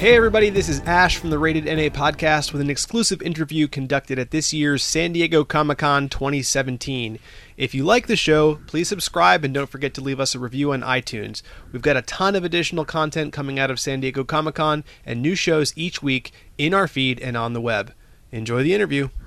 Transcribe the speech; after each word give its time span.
Hey, 0.00 0.16
everybody, 0.16 0.48
this 0.48 0.70
is 0.70 0.80
Ash 0.86 1.18
from 1.18 1.28
the 1.28 1.38
Rated 1.38 1.66
NA 1.66 1.90
podcast 1.94 2.52
with 2.52 2.62
an 2.62 2.70
exclusive 2.70 3.20
interview 3.20 3.68
conducted 3.68 4.18
at 4.18 4.30
this 4.30 4.50
year's 4.50 4.82
San 4.82 5.12
Diego 5.12 5.44
Comic 5.44 5.76
Con 5.76 6.08
2017. 6.08 7.18
If 7.58 7.74
you 7.74 7.84
like 7.84 8.06
the 8.06 8.16
show, 8.16 8.60
please 8.66 8.88
subscribe 8.88 9.44
and 9.44 9.52
don't 9.52 9.68
forget 9.68 9.92
to 9.92 10.00
leave 10.00 10.18
us 10.18 10.34
a 10.34 10.38
review 10.38 10.72
on 10.72 10.80
iTunes. 10.80 11.42
We've 11.70 11.82
got 11.82 11.98
a 11.98 12.02
ton 12.02 12.34
of 12.34 12.44
additional 12.44 12.86
content 12.86 13.34
coming 13.34 13.58
out 13.58 13.70
of 13.70 13.78
San 13.78 14.00
Diego 14.00 14.24
Comic 14.24 14.54
Con 14.54 14.84
and 15.04 15.20
new 15.20 15.34
shows 15.34 15.74
each 15.76 16.02
week 16.02 16.32
in 16.56 16.72
our 16.72 16.88
feed 16.88 17.20
and 17.20 17.36
on 17.36 17.52
the 17.52 17.60
web. 17.60 17.92
Enjoy 18.32 18.62
the 18.62 18.72
interview. 18.72 19.10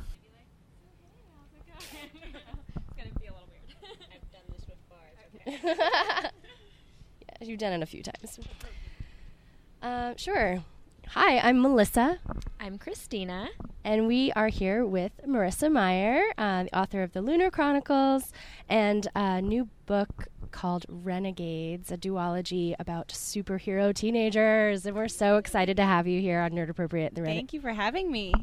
yeah, 5.46 6.30
you've 7.42 7.60
done 7.60 7.74
it 7.74 7.84
a 7.84 7.86
few 7.86 8.02
times. 8.02 8.40
Uh, 9.84 10.14
sure. 10.16 10.64
Hi, 11.10 11.38
I'm 11.40 11.62
Melissa, 11.62 12.20
I'm 12.60 12.78
Christina. 12.78 13.50
and 13.84 14.08
we 14.08 14.32
are 14.32 14.48
here 14.48 14.86
with 14.86 15.12
Marissa 15.28 15.70
Meyer, 15.70 16.24
uh, 16.38 16.64
the 16.64 16.76
author 16.80 17.04
of 17.04 17.12
the 17.12 17.22
Lunar 17.22 17.52
Chronicles, 17.52 18.32
and 18.70 19.08
a 19.14 19.42
new 19.42 19.68
book 19.86 20.28
called 20.52 20.86
Renegades, 20.88 21.92
a 21.92 21.98
duology 21.98 22.74
about 22.80 23.10
superhero 23.10 23.94
teenagers. 23.94 24.86
And 24.86 24.96
we're 24.96 25.08
so 25.10 25.36
excited 25.38 25.76
to 25.78 25.84
have 25.84 26.08
you 26.08 26.22
here 26.22 26.40
on 26.40 26.52
Nerd 26.52 26.70
Appropriate. 26.70 27.14
The 27.16 27.22
Rene- 27.22 27.36
Thank 27.36 27.54
you 27.54 27.60
for 27.62 27.74
having 27.74 28.10
me. 28.12 28.34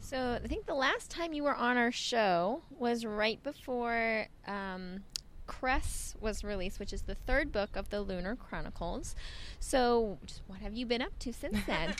So 0.00 0.40
I 0.42 0.48
think 0.48 0.66
the 0.66 0.74
last 0.74 1.10
time 1.10 1.32
you 1.32 1.44
were 1.44 1.54
on 1.54 1.76
our 1.76 1.92
show 1.92 2.62
was 2.76 3.04
right 3.04 3.40
before 3.44 4.26
um, 4.46 5.04
Cress 5.50 6.14
was 6.20 6.44
released, 6.44 6.78
which 6.78 6.92
is 6.92 7.02
the 7.02 7.16
third 7.16 7.50
book 7.50 7.74
of 7.74 7.90
the 7.90 8.00
Lunar 8.02 8.36
Chronicles. 8.36 9.16
So 9.58 10.16
what 10.46 10.60
have 10.60 10.74
you 10.74 10.86
been 10.86 11.02
up 11.02 11.18
to 11.18 11.32
since 11.32 11.58
then? 11.66 11.94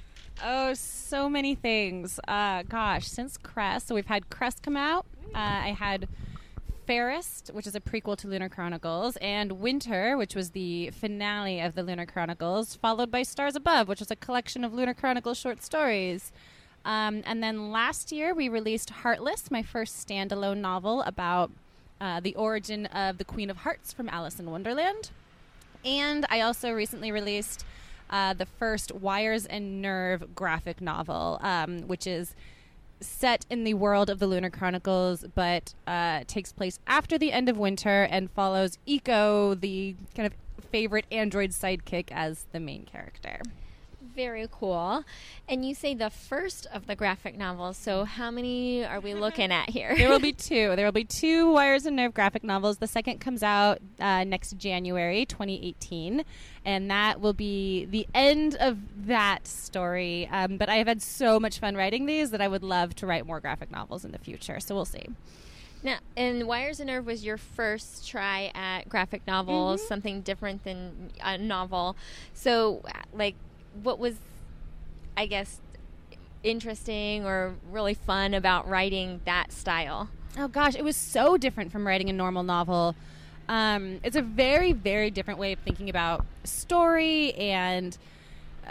Oh, 0.42 0.72
so 0.72 1.28
many 1.28 1.54
things. 1.54 2.18
Uh, 2.26 2.62
gosh, 2.62 3.06
since 3.06 3.36
Cress, 3.36 3.84
so 3.84 3.94
we've 3.94 4.06
had 4.06 4.30
Cress 4.30 4.54
come 4.58 4.78
out. 4.78 5.04
Uh, 5.34 5.38
I 5.38 5.76
had 5.78 6.08
Fairest, 6.86 7.50
which 7.52 7.66
is 7.66 7.74
a 7.74 7.80
prequel 7.80 8.16
to 8.16 8.28
Lunar 8.28 8.48
Chronicles, 8.48 9.18
and 9.18 9.52
Winter, 9.60 10.16
which 10.16 10.34
was 10.34 10.52
the 10.52 10.88
finale 10.90 11.60
of 11.60 11.74
the 11.74 11.82
Lunar 11.82 12.06
Chronicles, 12.06 12.76
followed 12.76 13.10
by 13.10 13.24
Stars 13.24 13.54
Above, 13.54 13.88
which 13.88 14.00
was 14.00 14.10
a 14.10 14.16
collection 14.16 14.64
of 14.64 14.72
Lunar 14.72 14.94
Chronicles 14.94 15.36
short 15.36 15.62
stories. 15.62 16.32
Um, 16.86 17.22
and 17.26 17.42
then 17.42 17.70
last 17.70 18.10
year 18.10 18.32
we 18.34 18.48
released 18.48 18.88
Heartless, 18.88 19.50
my 19.50 19.62
first 19.62 20.08
standalone 20.08 20.58
novel 20.58 21.02
about 21.02 21.50
uh, 22.02 22.18
the 22.18 22.34
origin 22.34 22.86
of 22.86 23.18
the 23.18 23.24
Queen 23.24 23.48
of 23.48 23.58
Hearts 23.58 23.92
from 23.92 24.08
Alice 24.08 24.40
in 24.40 24.50
Wonderland. 24.50 25.10
And 25.84 26.26
I 26.28 26.40
also 26.40 26.72
recently 26.72 27.12
released 27.12 27.64
uh, 28.10 28.34
the 28.34 28.44
first 28.44 28.92
Wires 28.92 29.46
and 29.46 29.80
Nerve 29.80 30.34
graphic 30.34 30.80
novel, 30.80 31.38
um, 31.42 31.82
which 31.82 32.06
is 32.06 32.34
set 33.00 33.46
in 33.48 33.62
the 33.62 33.74
world 33.74 34.10
of 34.10 34.18
the 34.18 34.26
Lunar 34.26 34.50
Chronicles, 34.50 35.24
but 35.34 35.74
uh, 35.86 36.24
takes 36.26 36.52
place 36.52 36.80
after 36.88 37.18
the 37.18 37.30
end 37.30 37.48
of 37.48 37.56
winter 37.56 38.02
and 38.10 38.30
follows 38.32 38.78
Iko, 38.86 39.58
the 39.60 39.94
kind 40.16 40.26
of 40.26 40.34
favorite 40.70 41.06
android 41.12 41.50
sidekick, 41.50 42.08
as 42.10 42.46
the 42.50 42.60
main 42.60 42.84
character. 42.84 43.40
Very 44.14 44.46
cool. 44.50 45.04
And 45.48 45.64
you 45.66 45.74
say 45.74 45.94
the 45.94 46.10
first 46.10 46.66
of 46.72 46.86
the 46.86 46.94
graphic 46.94 47.36
novels. 47.36 47.76
So 47.76 48.04
how 48.04 48.30
many 48.30 48.84
are 48.84 49.00
we 49.00 49.14
looking 49.14 49.50
at 49.50 49.70
here? 49.70 49.96
there 49.96 50.10
will 50.10 50.18
be 50.18 50.32
two. 50.32 50.76
There 50.76 50.84
will 50.84 50.92
be 50.92 51.04
two 51.04 51.50
Wires 51.52 51.86
and 51.86 51.96
Nerve 51.96 52.12
graphic 52.12 52.44
novels. 52.44 52.78
The 52.78 52.86
second 52.86 53.20
comes 53.20 53.42
out 53.42 53.78
uh, 54.00 54.24
next 54.24 54.58
January, 54.58 55.24
2018, 55.24 56.24
and 56.64 56.90
that 56.90 57.20
will 57.20 57.32
be 57.32 57.86
the 57.86 58.06
end 58.14 58.56
of 58.56 58.78
that 59.06 59.46
story. 59.46 60.28
Um, 60.30 60.58
but 60.58 60.68
I 60.68 60.76
have 60.76 60.88
had 60.88 61.00
so 61.00 61.40
much 61.40 61.58
fun 61.58 61.74
writing 61.74 62.06
these 62.06 62.30
that 62.32 62.40
I 62.40 62.48
would 62.48 62.62
love 62.62 62.94
to 62.96 63.06
write 63.06 63.26
more 63.26 63.40
graphic 63.40 63.70
novels 63.70 64.04
in 64.04 64.12
the 64.12 64.18
future. 64.18 64.60
So 64.60 64.74
we'll 64.74 64.84
see. 64.84 65.06
Now, 65.82 65.98
and 66.16 66.46
Wires 66.46 66.78
and 66.78 66.86
Nerve 66.88 67.06
was 67.06 67.24
your 67.24 67.36
first 67.36 68.08
try 68.08 68.52
at 68.54 68.88
graphic 68.88 69.26
novels, 69.26 69.86
something 69.86 70.20
different 70.20 70.62
than 70.62 71.10
a 71.20 71.36
novel. 71.36 71.96
So, 72.34 72.82
like, 73.12 73.34
what 73.82 73.98
was, 73.98 74.16
I 75.16 75.26
guess, 75.26 75.58
interesting 76.42 77.24
or 77.24 77.54
really 77.70 77.94
fun 77.94 78.34
about 78.34 78.68
writing 78.68 79.20
that 79.24 79.52
style? 79.52 80.08
Oh 80.38 80.48
gosh, 80.48 80.74
it 80.74 80.84
was 80.84 80.96
so 80.96 81.36
different 81.36 81.72
from 81.72 81.86
writing 81.86 82.08
a 82.08 82.12
normal 82.12 82.42
novel. 82.42 82.94
Um, 83.48 84.00
it's 84.02 84.16
a 84.16 84.22
very, 84.22 84.72
very 84.72 85.10
different 85.10 85.38
way 85.38 85.52
of 85.52 85.58
thinking 85.60 85.90
about 85.90 86.24
story 86.44 87.34
and 87.34 87.96
uh, 88.66 88.70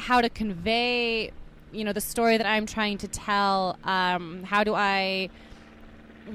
how 0.00 0.20
to 0.20 0.28
convey, 0.28 1.30
you 1.72 1.84
know, 1.84 1.92
the 1.92 2.00
story 2.00 2.36
that 2.36 2.46
I'm 2.46 2.66
trying 2.66 2.98
to 2.98 3.08
tell. 3.08 3.78
Um, 3.84 4.42
how 4.42 4.64
do 4.64 4.74
I 4.74 5.30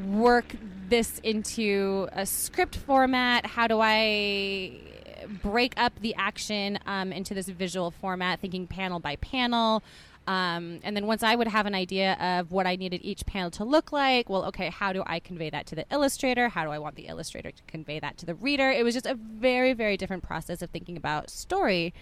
work 0.07 0.55
this 0.87 1.19
into 1.19 2.07
a 2.13 2.25
script 2.25 2.77
format? 2.77 3.45
How 3.45 3.67
do 3.67 3.79
I 3.81 4.79
break 5.27 5.73
up 5.77 5.93
the 5.99 6.15
action 6.15 6.79
um, 6.85 7.11
into 7.11 7.33
this 7.33 7.47
visual 7.47 7.91
format, 7.91 8.39
thinking 8.39 8.67
panel 8.67 8.99
by 8.99 9.15
panel? 9.17 9.83
Um, 10.27 10.79
and 10.83 10.95
then 10.95 11.07
once 11.07 11.23
I 11.23 11.35
would 11.35 11.47
have 11.47 11.65
an 11.65 11.73
idea 11.73 12.13
of 12.13 12.51
what 12.51 12.67
I 12.67 12.75
needed 12.75 13.01
each 13.03 13.25
panel 13.25 13.49
to 13.51 13.63
look 13.63 13.91
like, 13.91 14.29
well, 14.29 14.45
okay, 14.45 14.69
how 14.69 14.93
do 14.93 15.03
I 15.07 15.19
convey 15.19 15.49
that 15.49 15.65
to 15.67 15.75
the 15.75 15.85
illustrator? 15.91 16.49
How 16.49 16.63
do 16.63 16.69
I 16.69 16.77
want 16.77 16.95
the 16.95 17.07
illustrator 17.07 17.49
to 17.49 17.63
convey 17.67 17.99
that 17.99 18.17
to 18.19 18.25
the 18.25 18.35
reader? 18.35 18.69
It 18.69 18.83
was 18.83 18.93
just 18.93 19.07
a 19.07 19.15
very, 19.15 19.73
very 19.73 19.97
different 19.97 20.23
process 20.23 20.61
of 20.61 20.69
thinking 20.69 20.95
about 20.95 21.29
story. 21.31 21.93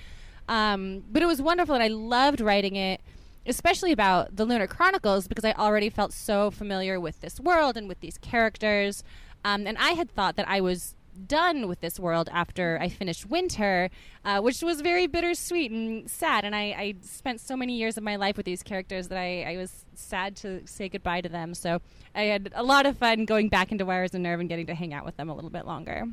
Um, 0.50 1.03
but 1.12 1.22
it 1.22 1.28
was 1.28 1.41
wonderful, 1.41 1.75
and 1.75 1.84
I 1.84 1.88
loved 1.88 2.41
writing 2.41 2.75
it, 2.75 3.02
especially 3.46 3.91
about 3.91 4.35
the 4.35 4.46
Lunar 4.46 4.68
Chronicles, 4.68 5.28
because 5.28 5.46
I 5.46 5.53
already 5.53 5.90
felt 5.90 6.12
so 6.12 6.52
familiar 6.52 7.00
with 7.00 7.22
this 7.22 7.40
world 7.40 7.78
and 7.78 7.88
with 7.88 8.02
these 8.02 8.18
characters. 8.18 9.03
Um, 9.46 9.66
and 9.66 9.78
I 9.78 9.91
had 9.91 10.12
thought 10.12 10.35
that 10.35 10.50
I 10.50 10.59
was 10.59 10.96
done 11.28 11.68
with 11.68 11.81
this 11.81 12.00
world 12.00 12.30
after 12.31 12.78
I 12.81 12.90
finished 12.90 13.30
Winter, 13.30 13.90
uh, 14.25 14.42
which 14.42 14.62
was 14.62 14.81
very 14.81 15.08
bittersweet 15.08 15.72
and 15.72 16.09
sad. 16.09 16.46
And 16.46 16.56
I, 16.56 16.62
I, 16.78 16.96
spent 17.02 17.40
so 17.42 17.56
many 17.56 17.78
years 17.78 17.97
of 17.97 18.03
my 18.03 18.16
life 18.16 18.38
with 18.38 18.46
these 18.46 18.64
characters 18.64 19.08
that 19.09 19.18
I, 19.18 19.44
I, 19.44 19.58
was 19.58 19.86
sad 19.96 20.36
to 20.38 20.66
say 20.66 20.90
goodbye 20.90 21.22
to 21.22 21.30
them. 21.30 21.53
So 21.53 21.81
I 22.16 22.24
had 22.24 22.52
a 22.56 22.64
lot 22.64 22.86
of 22.86 22.97
fun 22.97 23.25
going 23.25 23.50
back 23.50 23.72
into 23.72 23.86
Wires 23.86 24.14
and 24.14 24.24
Nerve 24.24 24.40
and 24.40 24.50
getting 24.50 24.68
to 24.68 24.75
hang 24.75 24.94
out 24.94 25.06
with 25.06 25.18
them 25.18 25.30
a 25.30 25.36
little 25.36 25.50
bit 25.50 25.66
longer. 25.66 26.06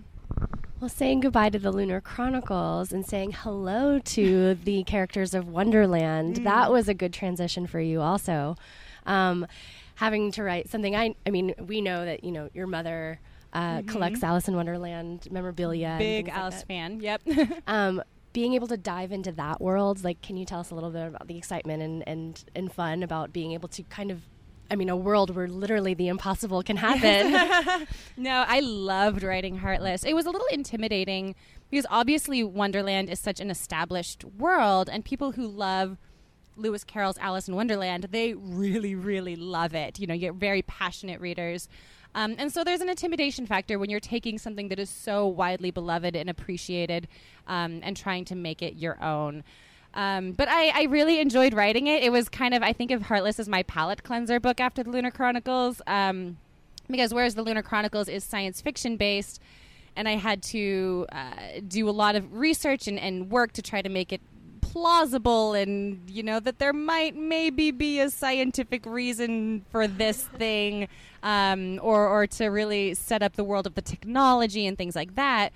Well, 0.78 0.90
saying 0.90 1.20
goodbye 1.20 1.50
to 1.50 1.58
the 1.58 1.72
Lunar 1.72 2.02
Chronicles 2.02 2.92
and 2.92 3.06
saying 3.06 3.32
hello 3.32 3.98
to 3.98 4.54
the 4.64 4.84
characters 4.84 5.32
of 5.32 5.48
Wonderland, 5.48 6.44
that 6.44 6.70
was 6.70 6.88
a 6.88 6.94
good 6.94 7.14
transition 7.14 7.66
for 7.66 7.80
you, 7.80 8.02
also. 8.02 8.56
Um, 9.06 9.46
having 9.94 10.30
to 10.32 10.42
write 10.42 10.68
something, 10.68 10.94
I, 10.94 11.14
I 11.26 11.30
mean, 11.30 11.54
we 11.58 11.80
know 11.80 12.04
that, 12.04 12.24
you 12.24 12.30
know, 12.30 12.50
your 12.52 12.66
mother 12.66 13.20
uh, 13.56 13.82
collects 13.86 14.22
Alice 14.22 14.48
in 14.48 14.54
Wonderland 14.54 15.28
memorabilia. 15.30 15.96
Big 15.98 16.26
things 16.26 16.34
like 16.34 16.38
Alice 16.38 16.62
fan. 16.62 17.00
Yep. 17.00 17.22
Um, 17.66 18.02
being 18.32 18.52
able 18.52 18.68
to 18.68 18.76
dive 18.76 19.12
into 19.12 19.32
that 19.32 19.60
world, 19.62 20.04
like, 20.04 20.20
can 20.20 20.36
you 20.36 20.44
tell 20.44 20.60
us 20.60 20.70
a 20.70 20.74
little 20.74 20.90
bit 20.90 21.06
about 21.06 21.26
the 21.26 21.38
excitement 21.38 21.82
and, 21.82 22.06
and, 22.06 22.44
and 22.54 22.70
fun 22.70 23.02
about 23.02 23.32
being 23.32 23.52
able 23.52 23.68
to 23.70 23.82
kind 23.84 24.10
of, 24.10 24.20
I 24.70 24.76
mean, 24.76 24.90
a 24.90 24.96
world 24.96 25.34
where 25.34 25.48
literally 25.48 25.94
the 25.94 26.08
impossible 26.08 26.62
can 26.62 26.76
happen? 26.76 27.86
no, 28.18 28.44
I 28.46 28.60
loved 28.60 29.22
writing 29.22 29.56
Heartless. 29.56 30.04
It 30.04 30.12
was 30.12 30.26
a 30.26 30.30
little 30.30 30.46
intimidating 30.48 31.34
because 31.70 31.86
obviously 31.88 32.44
Wonderland 32.44 33.08
is 33.08 33.18
such 33.18 33.40
an 33.40 33.50
established 33.50 34.22
world, 34.24 34.90
and 34.92 35.02
people 35.02 35.32
who 35.32 35.46
love 35.46 35.96
Lewis 36.56 36.84
Carroll's 36.84 37.18
Alice 37.18 37.48
in 37.48 37.56
Wonderland, 37.56 38.08
they 38.10 38.34
really, 38.34 38.94
really 38.94 39.36
love 39.36 39.74
it. 39.74 39.98
You 39.98 40.06
know, 40.06 40.14
you 40.14 40.20
get 40.20 40.34
very 40.34 40.62
passionate 40.62 41.20
readers. 41.20 41.68
Um, 42.16 42.34
and 42.38 42.50
so 42.50 42.64
there's 42.64 42.80
an 42.80 42.88
intimidation 42.88 43.46
factor 43.46 43.78
when 43.78 43.90
you're 43.90 44.00
taking 44.00 44.38
something 44.38 44.68
that 44.68 44.78
is 44.78 44.90
so 44.90 45.26
widely 45.26 45.70
beloved 45.70 46.16
and 46.16 46.28
appreciated 46.28 47.06
um, 47.46 47.80
and 47.82 47.96
trying 47.96 48.24
to 48.24 48.34
make 48.34 48.62
it 48.62 48.74
your 48.74 49.00
own. 49.04 49.44
Um, 49.92 50.32
but 50.32 50.48
I, 50.48 50.70
I 50.74 50.82
really 50.84 51.20
enjoyed 51.20 51.52
writing 51.54 51.86
it. 51.86 52.02
It 52.02 52.10
was 52.10 52.28
kind 52.28 52.54
of, 52.54 52.62
I 52.62 52.72
think 52.72 52.90
of 52.90 53.02
Heartless 53.02 53.38
as 53.38 53.48
my 53.48 53.62
palate 53.62 54.02
cleanser 54.02 54.40
book 54.40 54.60
after 54.60 54.82
the 54.82 54.90
Lunar 54.90 55.10
Chronicles. 55.10 55.82
Um, 55.86 56.38
because 56.88 57.12
whereas 57.12 57.34
the 57.34 57.42
Lunar 57.42 57.62
Chronicles 57.62 58.08
is 58.08 58.24
science 58.24 58.60
fiction 58.60 58.96
based, 58.96 59.40
and 59.94 60.08
I 60.08 60.16
had 60.16 60.42
to 60.44 61.06
uh, 61.12 61.60
do 61.66 61.88
a 61.88 61.90
lot 61.90 62.14
of 62.14 62.34
research 62.34 62.86
and, 62.88 62.98
and 62.98 63.30
work 63.30 63.52
to 63.52 63.62
try 63.62 63.82
to 63.82 63.88
make 63.88 64.12
it 64.12 64.20
plausible 64.76 65.54
and 65.54 65.98
you 66.06 66.22
know 66.22 66.38
that 66.38 66.58
there 66.58 66.74
might 66.74 67.16
maybe 67.16 67.70
be 67.70 67.98
a 67.98 68.10
scientific 68.10 68.84
reason 68.84 69.64
for 69.70 69.88
this 69.88 70.24
thing 70.24 70.86
um, 71.22 71.80
or, 71.82 72.06
or 72.06 72.26
to 72.26 72.48
really 72.48 72.92
set 72.92 73.22
up 73.22 73.36
the 73.36 73.42
world 73.42 73.66
of 73.66 73.74
the 73.74 73.80
technology 73.80 74.66
and 74.66 74.76
things 74.76 74.94
like 74.94 75.14
that. 75.14 75.50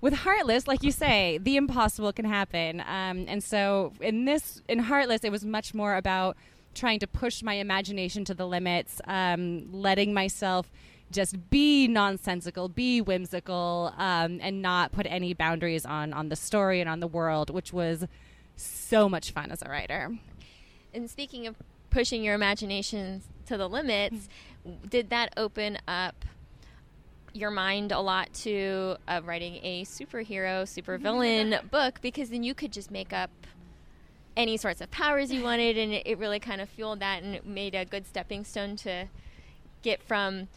With 0.00 0.14
heartless 0.14 0.68
like 0.68 0.84
you 0.84 0.92
say 0.92 1.40
the 1.42 1.56
impossible 1.56 2.12
can 2.12 2.24
happen. 2.24 2.78
Um, 2.82 3.24
and 3.26 3.42
so 3.42 3.94
in 4.00 4.26
this 4.26 4.62
in 4.68 4.78
heartless 4.78 5.24
it 5.24 5.32
was 5.32 5.44
much 5.44 5.74
more 5.74 5.96
about 5.96 6.36
trying 6.72 7.00
to 7.00 7.08
push 7.08 7.42
my 7.42 7.54
imagination 7.54 8.24
to 8.26 8.32
the 8.32 8.46
limits 8.46 9.00
um, 9.08 9.72
letting 9.72 10.14
myself 10.14 10.70
just 11.10 11.50
be 11.50 11.88
nonsensical, 11.88 12.68
be 12.68 13.00
whimsical, 13.00 13.92
um, 13.98 14.38
and 14.40 14.62
not 14.62 14.92
put 14.92 15.06
any 15.08 15.34
boundaries 15.34 15.84
on 15.84 16.12
on 16.12 16.28
the 16.28 16.36
story 16.36 16.80
and 16.80 16.88
on 16.88 17.00
the 17.00 17.08
world, 17.08 17.50
which 17.50 17.72
was 17.72 18.06
so 18.56 19.08
much 19.08 19.32
fun 19.32 19.50
as 19.50 19.62
a 19.62 19.68
writer. 19.68 20.10
And 20.94 21.10
speaking 21.10 21.46
of 21.46 21.56
pushing 21.90 22.22
your 22.22 22.34
imagination 22.34 23.22
to 23.46 23.56
the 23.56 23.68
limits, 23.68 24.28
did 24.88 25.10
that 25.10 25.32
open 25.36 25.78
up 25.88 26.24
your 27.34 27.50
mind 27.50 27.92
a 27.92 28.00
lot 28.00 28.32
to 28.34 28.96
uh, 29.08 29.20
writing 29.24 29.58
a 29.62 29.84
superhero, 29.84 30.64
supervillain 30.64 31.70
book? 31.70 32.00
Because 32.02 32.30
then 32.30 32.42
you 32.42 32.54
could 32.54 32.72
just 32.72 32.90
make 32.90 33.12
up 33.12 33.30
any 34.36 34.56
sorts 34.56 34.80
of 34.80 34.90
powers 34.90 35.32
you 35.32 35.42
wanted, 35.42 35.76
and 35.76 35.92
it, 35.92 36.06
it 36.06 36.18
really 36.18 36.40
kind 36.40 36.60
of 36.60 36.68
fueled 36.68 37.00
that, 37.00 37.22
and 37.22 37.34
it 37.34 37.46
made 37.46 37.74
a 37.74 37.84
good 37.84 38.06
stepping 38.06 38.44
stone 38.44 38.76
to 38.76 39.06
get 39.82 40.02
from 40.02 40.48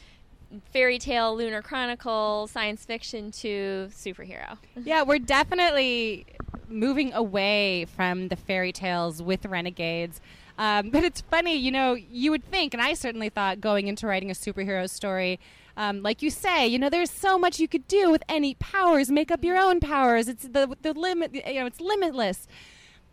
fairy 0.71 1.00
tale, 1.00 1.36
lunar 1.36 1.62
chronicle, 1.62 2.47
science 2.47 2.86
fiction 2.86 3.31
to 3.31 3.89
superhero. 3.92 4.57
yeah, 4.83 5.01
we're 5.03 5.19
definitely 5.19 6.25
moving 6.68 7.13
away 7.13 7.86
from 7.86 8.30
the 8.30 8.36
fairy 8.36 8.72
tales 8.72 9.22
with 9.22 9.46
renegades. 9.46 10.22
Um, 10.57 10.90
but 10.92 11.04
it's 11.04 11.22
funny, 11.22 11.56
you 11.56 11.72
know, 11.72 11.94
you 11.94 12.31
would 12.31 12.44
think, 12.44 12.74
and 12.74 12.81
I 12.81 12.94
certainly 12.94 13.30
thought 13.30 13.62
going 13.62 13.88
into 13.88 14.07
writing 14.07 14.31
a 14.31 14.34
superhero 14.34 14.90
story, 14.90 15.40
um, 15.78 16.02
like 16.02 16.22
you 16.22 16.30
say, 16.30 16.68
you 16.68 16.80
know, 16.80 16.90
there's 16.90 17.12
so 17.12 17.38
much 17.38 17.60
you 17.60 17.68
could 17.68 17.88
do 17.88 18.10
with 18.10 18.24
any 18.30 18.54
powers. 18.56 19.12
Make 19.12 19.30
up 19.30 19.44
your 19.44 19.57
own 19.57 19.80
powers. 19.80 20.28
It's 20.28 20.44
the 20.44 20.75
the 20.81 20.94
limit. 20.94 21.36
You 21.36 21.60
know, 21.60 21.66
it's 21.66 21.81
limitless. 21.81 22.48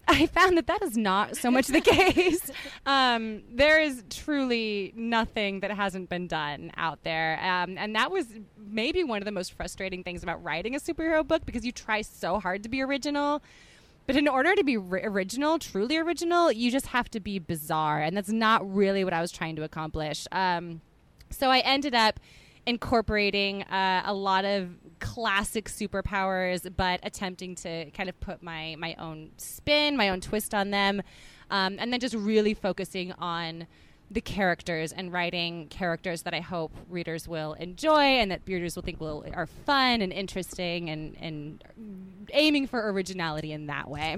I 0.09 0.27
found 0.27 0.57
that 0.59 0.67
that 0.67 0.83
is 0.83 0.97
not 0.97 1.37
so 1.37 1.51
much 1.51 1.69
the 1.69 1.81
case. 1.81 2.51
Um, 2.85 3.43
there 3.49 3.81
is 3.81 4.03
truly 4.11 4.93
nothing 4.97 5.61
that 5.61 5.71
hasn't 5.71 6.09
been 6.09 6.27
done 6.27 6.73
out 6.77 7.05
there. 7.05 7.39
Um, 7.41 7.79
and 7.79 7.95
that 7.95 8.11
was 8.11 8.27
maybe 8.59 9.05
one 9.05 9.19
of 9.19 9.25
the 9.25 9.31
most 9.31 9.53
frustrating 9.53 10.03
things 10.03 10.25
about 10.25 10.43
writing 10.43 10.75
a 10.75 10.81
superhero 10.81 11.25
book 11.27 11.47
because 11.47 11.65
you 11.65 11.71
try 11.71 12.03
so 12.03 12.41
hard 12.41 12.65
to 12.65 12.69
be 12.69 12.83
original. 12.83 13.41
But 14.07 14.17
in 14.17 14.27
order 14.27 14.57
to 14.57 14.65
be 14.65 14.77
ri- 14.77 15.05
original, 15.05 15.61
truly 15.61 15.97
original, 15.97 16.51
you 16.51 16.73
just 16.73 16.87
have 16.87 17.09
to 17.13 17.21
be 17.21 17.39
bizarre. 17.39 18.03
And 18.03 18.17
that's 18.17 18.31
not 18.31 18.69
really 18.75 19.05
what 19.05 19.13
I 19.13 19.21
was 19.21 19.31
trying 19.31 19.55
to 19.57 19.63
accomplish. 19.63 20.27
Um, 20.33 20.81
so 21.31 21.51
I 21.51 21.61
ended 21.61 21.95
up 21.95 22.19
incorporating 22.67 23.63
uh, 23.65 24.03
a 24.05 24.15
lot 24.15 24.45
of 24.45 24.71
classic 25.01 25.69
superpowers, 25.69 26.71
but 26.77 27.01
attempting 27.03 27.55
to 27.57 27.91
kind 27.91 28.09
of 28.09 28.19
put 28.21 28.43
my 28.43 28.77
my 28.79 28.95
own 28.99 29.31
spin, 29.37 29.97
my 29.97 30.09
own 30.09 30.21
twist 30.21 30.55
on 30.55 30.71
them, 30.71 31.03
um, 31.51 31.77
and 31.79 31.93
then 31.93 32.01
just 32.01 32.15
really 32.15 32.55
focusing 32.55 33.13
on 33.13 33.67
the 34.11 34.21
characters 34.21 34.93
and 34.93 35.13
writing 35.13 35.67
characters 35.69 36.23
that 36.23 36.35
I 36.35 36.41
hope 36.41 36.71
readers 36.91 37.27
will 37.27 37.55
enjoy 37.55 38.03
and 38.21 38.31
that 38.31 38.43
readers 38.47 38.77
will 38.77 38.83
think 38.83 39.01
will 39.01 39.25
are 39.33 39.47
fun 39.47 40.03
and 40.03 40.13
interesting 40.13 40.91
and 40.91 41.17
and 41.19 41.65
aiming 42.33 42.67
for 42.67 42.91
originality 42.93 43.53
in 43.53 43.67
that 43.67 43.89
way. 43.89 44.17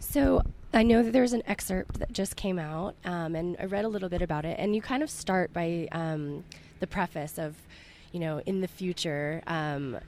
So 0.00 0.42
I 0.74 0.82
know 0.82 1.02
that 1.02 1.12
there's 1.12 1.32
an 1.32 1.42
excerpt 1.46 2.00
that 2.00 2.12
just 2.12 2.34
came 2.34 2.58
out, 2.58 2.96
um, 3.04 3.36
and 3.36 3.56
I 3.60 3.64
read 3.66 3.84
a 3.84 3.88
little 3.88 4.08
bit 4.08 4.22
about 4.22 4.44
it. 4.44 4.56
And 4.58 4.74
you 4.74 4.82
kind 4.82 5.02
of 5.02 5.08
start 5.08 5.52
by 5.52 5.88
um, 5.92 6.44
the 6.80 6.86
preface 6.86 7.38
of, 7.38 7.54
you 8.12 8.20
know, 8.20 8.40
in 8.46 8.60
the 8.60 8.68
future, 8.68 9.42
um, 9.46 9.98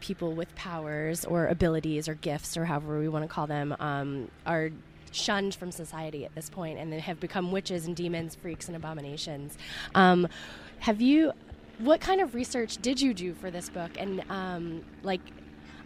people 0.00 0.32
with 0.32 0.54
powers 0.56 1.24
or 1.24 1.46
abilities 1.46 2.08
or 2.08 2.14
gifts 2.14 2.56
or 2.56 2.64
however 2.64 2.98
we 2.98 3.08
want 3.08 3.22
to 3.22 3.28
call 3.28 3.46
them 3.46 3.76
um, 3.78 4.30
are 4.46 4.70
shunned 5.12 5.54
from 5.54 5.70
society 5.70 6.24
at 6.24 6.34
this 6.34 6.48
point 6.48 6.78
and 6.78 6.92
they 6.92 7.00
have 7.00 7.20
become 7.20 7.52
witches 7.52 7.86
and 7.86 7.96
demons, 7.96 8.34
freaks 8.34 8.68
and 8.68 8.76
abominations. 8.76 9.56
Um, 9.94 10.28
have 10.80 11.00
you? 11.00 11.32
What 11.78 12.00
kind 12.00 12.20
of 12.20 12.34
research 12.34 12.76
did 12.82 13.00
you 13.00 13.14
do 13.14 13.32
for 13.32 13.50
this 13.50 13.70
book? 13.70 13.92
And 13.98 14.22
um, 14.28 14.84
like, 15.02 15.20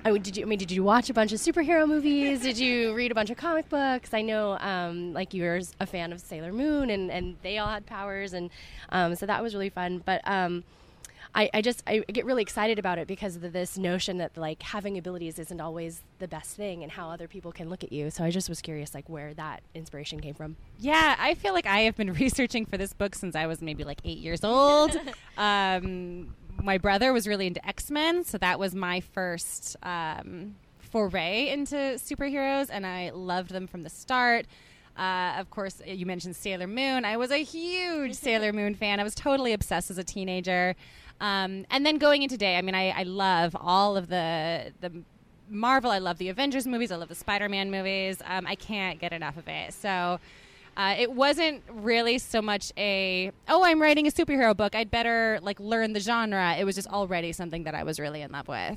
I 0.04 0.10
mean, 0.12 0.22
did 0.22 0.36
you? 0.36 0.44
I 0.44 0.46
mean, 0.46 0.58
did 0.58 0.70
you 0.70 0.82
watch 0.82 1.08
a 1.08 1.14
bunch 1.14 1.32
of 1.32 1.40
superhero 1.40 1.88
movies? 1.88 2.40
did 2.42 2.58
you 2.58 2.92
read 2.96 3.10
a 3.10 3.14
bunch 3.14 3.30
of 3.30 3.38
comic 3.38 3.68
books? 3.70 4.12
I 4.12 4.20
know, 4.20 4.58
um, 4.58 5.14
like 5.14 5.32
you 5.32 5.42
were 5.42 5.60
a 5.80 5.86
fan 5.86 6.12
of 6.12 6.20
Sailor 6.20 6.52
Moon, 6.52 6.90
and 6.90 7.10
and 7.10 7.36
they 7.42 7.56
all 7.58 7.68
had 7.68 7.86
powers, 7.86 8.34
and 8.34 8.50
um, 8.90 9.14
so 9.14 9.24
that 9.24 9.42
was 9.42 9.54
really 9.54 9.70
fun. 9.70 10.02
But 10.04 10.20
um, 10.24 10.62
I, 11.34 11.50
I 11.54 11.62
just 11.62 11.82
I 11.86 12.00
get 12.00 12.26
really 12.26 12.42
excited 12.42 12.78
about 12.78 12.98
it 12.98 13.08
because 13.08 13.36
of 13.36 13.52
this 13.52 13.78
notion 13.78 14.18
that 14.18 14.36
like 14.36 14.62
having 14.62 14.98
abilities 14.98 15.38
isn't 15.38 15.60
always 15.60 16.02
the 16.18 16.28
best 16.28 16.54
thing, 16.54 16.82
and 16.82 16.92
how 16.92 17.10
other 17.10 17.26
people 17.26 17.50
can 17.50 17.70
look 17.70 17.82
at 17.82 17.90
you. 17.90 18.10
So 18.10 18.24
I 18.24 18.30
just 18.30 18.48
was 18.48 18.60
curious, 18.60 18.94
like 18.94 19.08
where 19.08 19.32
that 19.34 19.62
inspiration 19.74 20.20
came 20.20 20.34
from. 20.34 20.56
Yeah, 20.78 21.16
I 21.18 21.34
feel 21.34 21.54
like 21.54 21.66
I 21.66 21.80
have 21.80 21.96
been 21.96 22.12
researching 22.20 22.66
for 22.66 22.76
this 22.76 22.92
book 22.92 23.14
since 23.14 23.34
I 23.34 23.46
was 23.46 23.62
maybe 23.62 23.84
like 23.84 24.00
eight 24.04 24.18
years 24.18 24.44
old. 24.44 24.96
um, 25.38 26.34
my 26.62 26.78
brother 26.78 27.12
was 27.12 27.26
really 27.26 27.46
into 27.46 27.66
X 27.66 27.90
Men, 27.90 28.24
so 28.24 28.38
that 28.38 28.58
was 28.58 28.74
my 28.74 29.00
first 29.00 29.76
um, 29.82 30.56
foray 30.78 31.48
into 31.48 31.74
superheroes, 31.74 32.68
and 32.70 32.86
I 32.86 33.10
loved 33.10 33.50
them 33.50 33.66
from 33.66 33.82
the 33.82 33.90
start. 33.90 34.46
Uh, 34.96 35.34
of 35.38 35.50
course, 35.50 35.82
you 35.84 36.06
mentioned 36.06 36.36
Sailor 36.36 36.66
Moon. 36.66 37.04
I 37.04 37.16
was 37.16 37.30
a 37.30 37.42
huge 37.42 38.14
Sailor 38.26 38.52
Moon 38.52 38.74
fan. 38.74 39.00
I 39.00 39.02
was 39.02 39.14
totally 39.14 39.52
obsessed 39.52 39.90
as 39.90 39.98
a 39.98 40.04
teenager. 40.04 40.76
Um, 41.20 41.66
and 41.70 41.84
then 41.84 41.98
going 41.98 42.22
into 42.22 42.36
day, 42.36 42.56
I 42.56 42.62
mean, 42.62 42.74
I, 42.74 42.90
I 42.90 43.02
love 43.02 43.56
all 43.58 43.96
of 43.96 44.08
the 44.08 44.72
the 44.80 44.92
Marvel. 45.48 45.90
I 45.90 45.98
love 45.98 46.18
the 46.18 46.28
Avengers 46.28 46.66
movies. 46.66 46.90
I 46.90 46.96
love 46.96 47.08
the 47.08 47.14
Spider 47.14 47.48
Man 47.48 47.70
movies. 47.70 48.18
Um, 48.24 48.46
I 48.46 48.54
can't 48.54 48.98
get 49.00 49.12
enough 49.12 49.36
of 49.36 49.48
it. 49.48 49.74
So. 49.74 50.20
Uh, 50.76 50.94
it 50.98 51.12
wasn't 51.12 51.62
really 51.70 52.18
so 52.18 52.42
much 52.42 52.72
a 52.76 53.30
oh 53.48 53.62
I'm 53.64 53.80
writing 53.80 54.06
a 54.08 54.10
superhero 54.10 54.56
book 54.56 54.74
I'd 54.74 54.90
better 54.90 55.38
like 55.40 55.60
learn 55.60 55.92
the 55.92 56.00
genre 56.00 56.56
it 56.58 56.64
was 56.64 56.74
just 56.74 56.88
already 56.88 57.32
something 57.32 57.62
that 57.64 57.74
I 57.76 57.84
was 57.84 58.00
really 58.00 58.22
in 58.22 58.32
love 58.32 58.48
with 58.48 58.76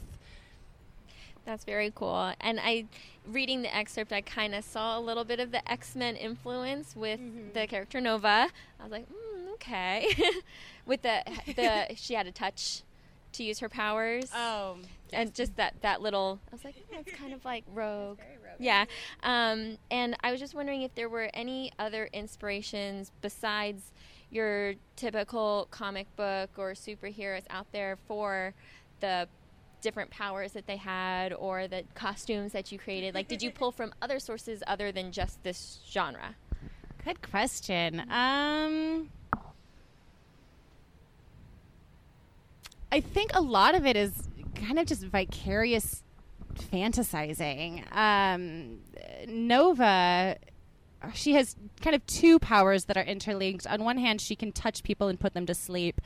That's 1.46 1.64
very 1.64 1.94
cool. 1.96 2.34
And 2.42 2.60
I, 2.62 2.86
reading 3.26 3.62
the 3.62 3.74
excerpt, 3.74 4.12
I 4.12 4.20
kind 4.20 4.54
of 4.54 4.66
saw 4.66 5.00
a 5.00 5.02
little 5.02 5.24
bit 5.24 5.40
of 5.40 5.52
the 5.52 5.62
X 5.72 5.96
Men 5.96 6.18
influence 6.18 6.94
with 6.94 7.22
the 7.54 7.66
character 7.68 8.02
Nova. 8.02 8.50
I 8.80 8.84
was 8.84 8.92
like, 8.92 9.08
mm, 9.08 9.54
okay. 9.54 10.14
with 10.86 11.04
the 11.04 11.24
the 11.56 11.96
she 11.96 12.16
had 12.16 12.28
a 12.28 12.34
touch 12.34 12.84
to 13.32 13.44
use 13.44 13.60
her 13.60 13.70
powers. 13.70 14.30
oh 14.36 14.78
and 15.14 15.34
just 15.34 15.56
that 15.56 15.76
that 15.82 16.02
little 16.02 16.40
i 16.52 16.56
was 16.56 16.64
like 16.64 16.76
oh, 16.94 17.00
it's 17.00 17.12
kind 17.14 17.34
of 17.34 17.44
like 17.46 17.64
rogue. 17.74 18.20
Yeah. 18.60 18.86
Um, 19.24 19.78
and 19.92 20.16
i 20.24 20.32
was 20.32 20.40
just 20.40 20.56
wondering 20.56 20.82
if 20.82 20.96
there 20.96 21.10
were 21.10 21.30
any 21.34 21.72
other 21.78 22.10
inspirations 22.14 23.12
besides 23.22 23.92
your 24.30 24.74
typical 24.96 25.68
comic 25.72 26.14
book 26.16 26.50
or 26.58 26.74
superheroes 26.74 27.44
out 27.50 27.68
there 27.72 27.98
for 28.08 28.54
the 29.00 29.28
different 29.82 30.10
powers 30.10 30.54
that 30.54 30.68
they 30.68 30.78
had 30.78 31.34
or 31.34 31.68
the 31.68 31.84
costumes 31.96 32.52
that 32.52 32.72
you 32.72 32.80
created? 32.80 33.14
Like 33.14 33.28
did 33.28 33.42
you 33.42 33.52
pull 33.52 33.72
from 33.72 33.94
other 34.02 34.20
sources 34.20 34.64
other 34.68 34.92
than 34.92 35.12
just 35.12 35.44
this 35.44 35.80
genre? 35.90 36.36
Good 37.06 37.22
question. 37.22 38.02
Um, 38.10 39.10
I 42.92 43.00
think 43.00 43.32
a 43.34 43.42
lot 43.42 43.76
of 43.76 43.86
it 43.86 43.96
is 43.96 44.28
kind 44.58 44.80
of 44.80 44.86
just 44.86 45.04
vicarious 45.04 46.04
fantasizing. 46.58 47.84
Um, 47.96 48.80
Nova, 49.28 50.38
she 51.14 51.34
has 51.34 51.56
kind 51.82 51.96
of 51.96 52.06
two 52.06 52.40
powers 52.40 52.86
that 52.86 52.98
are 52.98 53.04
interlinked. 53.04 53.68
On 53.68 53.84
one 53.84 53.98
hand, 53.98 54.22
she 54.22 54.36
can 54.36 54.52
touch 54.52 54.84
people 54.84 55.08
and 55.08 55.20
put 55.20 55.34
them 55.34 55.46
to 55.46 55.54
sleep. 55.54 56.02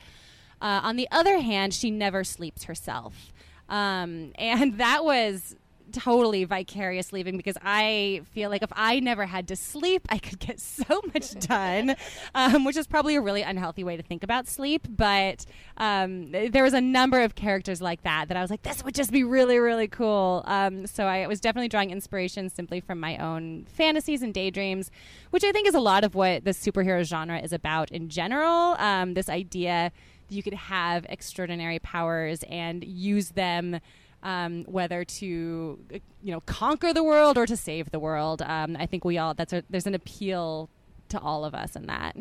Uh, 0.60 0.80
on 0.82 0.96
the 0.96 1.08
other 1.10 1.38
hand, 1.38 1.74
she 1.74 1.90
never 1.90 2.24
sleeps 2.24 2.64
herself. 2.64 3.32
Um, 3.68 4.32
and 4.36 4.78
that 4.78 5.04
was 5.04 5.56
totally 5.92 6.44
vicarious 6.44 7.12
leaving 7.12 7.36
because 7.36 7.56
I 7.62 8.22
feel 8.32 8.50
like 8.50 8.62
if 8.62 8.72
I 8.74 9.00
never 9.00 9.26
had 9.26 9.48
to 9.48 9.56
sleep, 9.56 10.06
I 10.08 10.18
could 10.18 10.38
get 10.38 10.60
so 10.60 11.00
much 11.12 11.38
done, 11.40 11.96
um, 12.34 12.64
which 12.64 12.76
is 12.76 12.86
probably 12.86 13.16
a 13.16 13.20
really 13.20 13.42
unhealthy 13.42 13.84
way 13.84 13.96
to 13.96 14.02
think 14.02 14.22
about 14.22 14.48
sleep. 14.48 14.86
But 14.88 15.44
um, 15.76 16.30
there 16.32 16.62
was 16.62 16.74
a 16.74 16.80
number 16.80 17.20
of 17.20 17.34
characters 17.34 17.82
like 17.82 18.02
that 18.02 18.28
that 18.28 18.36
I 18.36 18.40
was 18.40 18.50
like, 18.50 18.62
this 18.62 18.84
would 18.84 18.94
just 18.94 19.10
be 19.10 19.24
really, 19.24 19.58
really 19.58 19.88
cool. 19.88 20.42
Um, 20.46 20.86
so 20.86 21.04
I 21.04 21.26
was 21.26 21.40
definitely 21.40 21.68
drawing 21.68 21.90
inspiration 21.90 22.48
simply 22.48 22.80
from 22.80 23.00
my 23.00 23.16
own 23.16 23.66
fantasies 23.68 24.22
and 24.22 24.32
daydreams, 24.32 24.90
which 25.30 25.44
I 25.44 25.52
think 25.52 25.66
is 25.66 25.74
a 25.74 25.80
lot 25.80 26.04
of 26.04 26.14
what 26.14 26.44
the 26.44 26.50
superhero 26.50 27.02
genre 27.04 27.38
is 27.38 27.52
about 27.52 27.90
in 27.90 28.08
general. 28.08 28.76
Um, 28.78 29.14
this 29.14 29.28
idea 29.28 29.92
you 30.32 30.42
could 30.42 30.54
have 30.54 31.04
extraordinary 31.08 31.78
powers 31.78 32.42
and 32.48 32.82
use 32.84 33.30
them 33.30 33.80
um, 34.22 34.64
whether 34.64 35.04
to 35.04 35.24
you 35.24 36.32
know 36.32 36.40
conquer 36.40 36.92
the 36.92 37.02
world 37.02 37.36
or 37.36 37.46
to 37.46 37.56
save 37.56 37.90
the 37.90 37.98
world. 37.98 38.42
Um, 38.42 38.76
I 38.78 38.86
think 38.86 39.04
we 39.04 39.18
all 39.18 39.34
that's 39.34 39.52
a, 39.52 39.62
there's 39.70 39.86
an 39.86 39.94
appeal 39.94 40.70
to 41.08 41.20
all 41.20 41.44
of 41.44 41.54
us 41.54 41.76
in 41.76 41.86
that. 41.86 42.16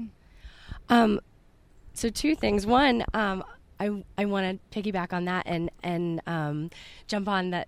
Um, 0.90 1.20
so 1.94 2.10
two 2.10 2.36
things. 2.36 2.66
One, 2.66 3.04
um, 3.14 3.44
I 3.80 4.04
I 4.18 4.26
want 4.26 4.62
to 4.72 4.82
piggyback 4.82 5.14
on 5.14 5.26
that 5.26 5.44
and 5.46 5.70
and 5.84 6.22
um, 6.28 6.70
jump 7.08 7.28
on 7.28 7.52
that. 7.52 7.68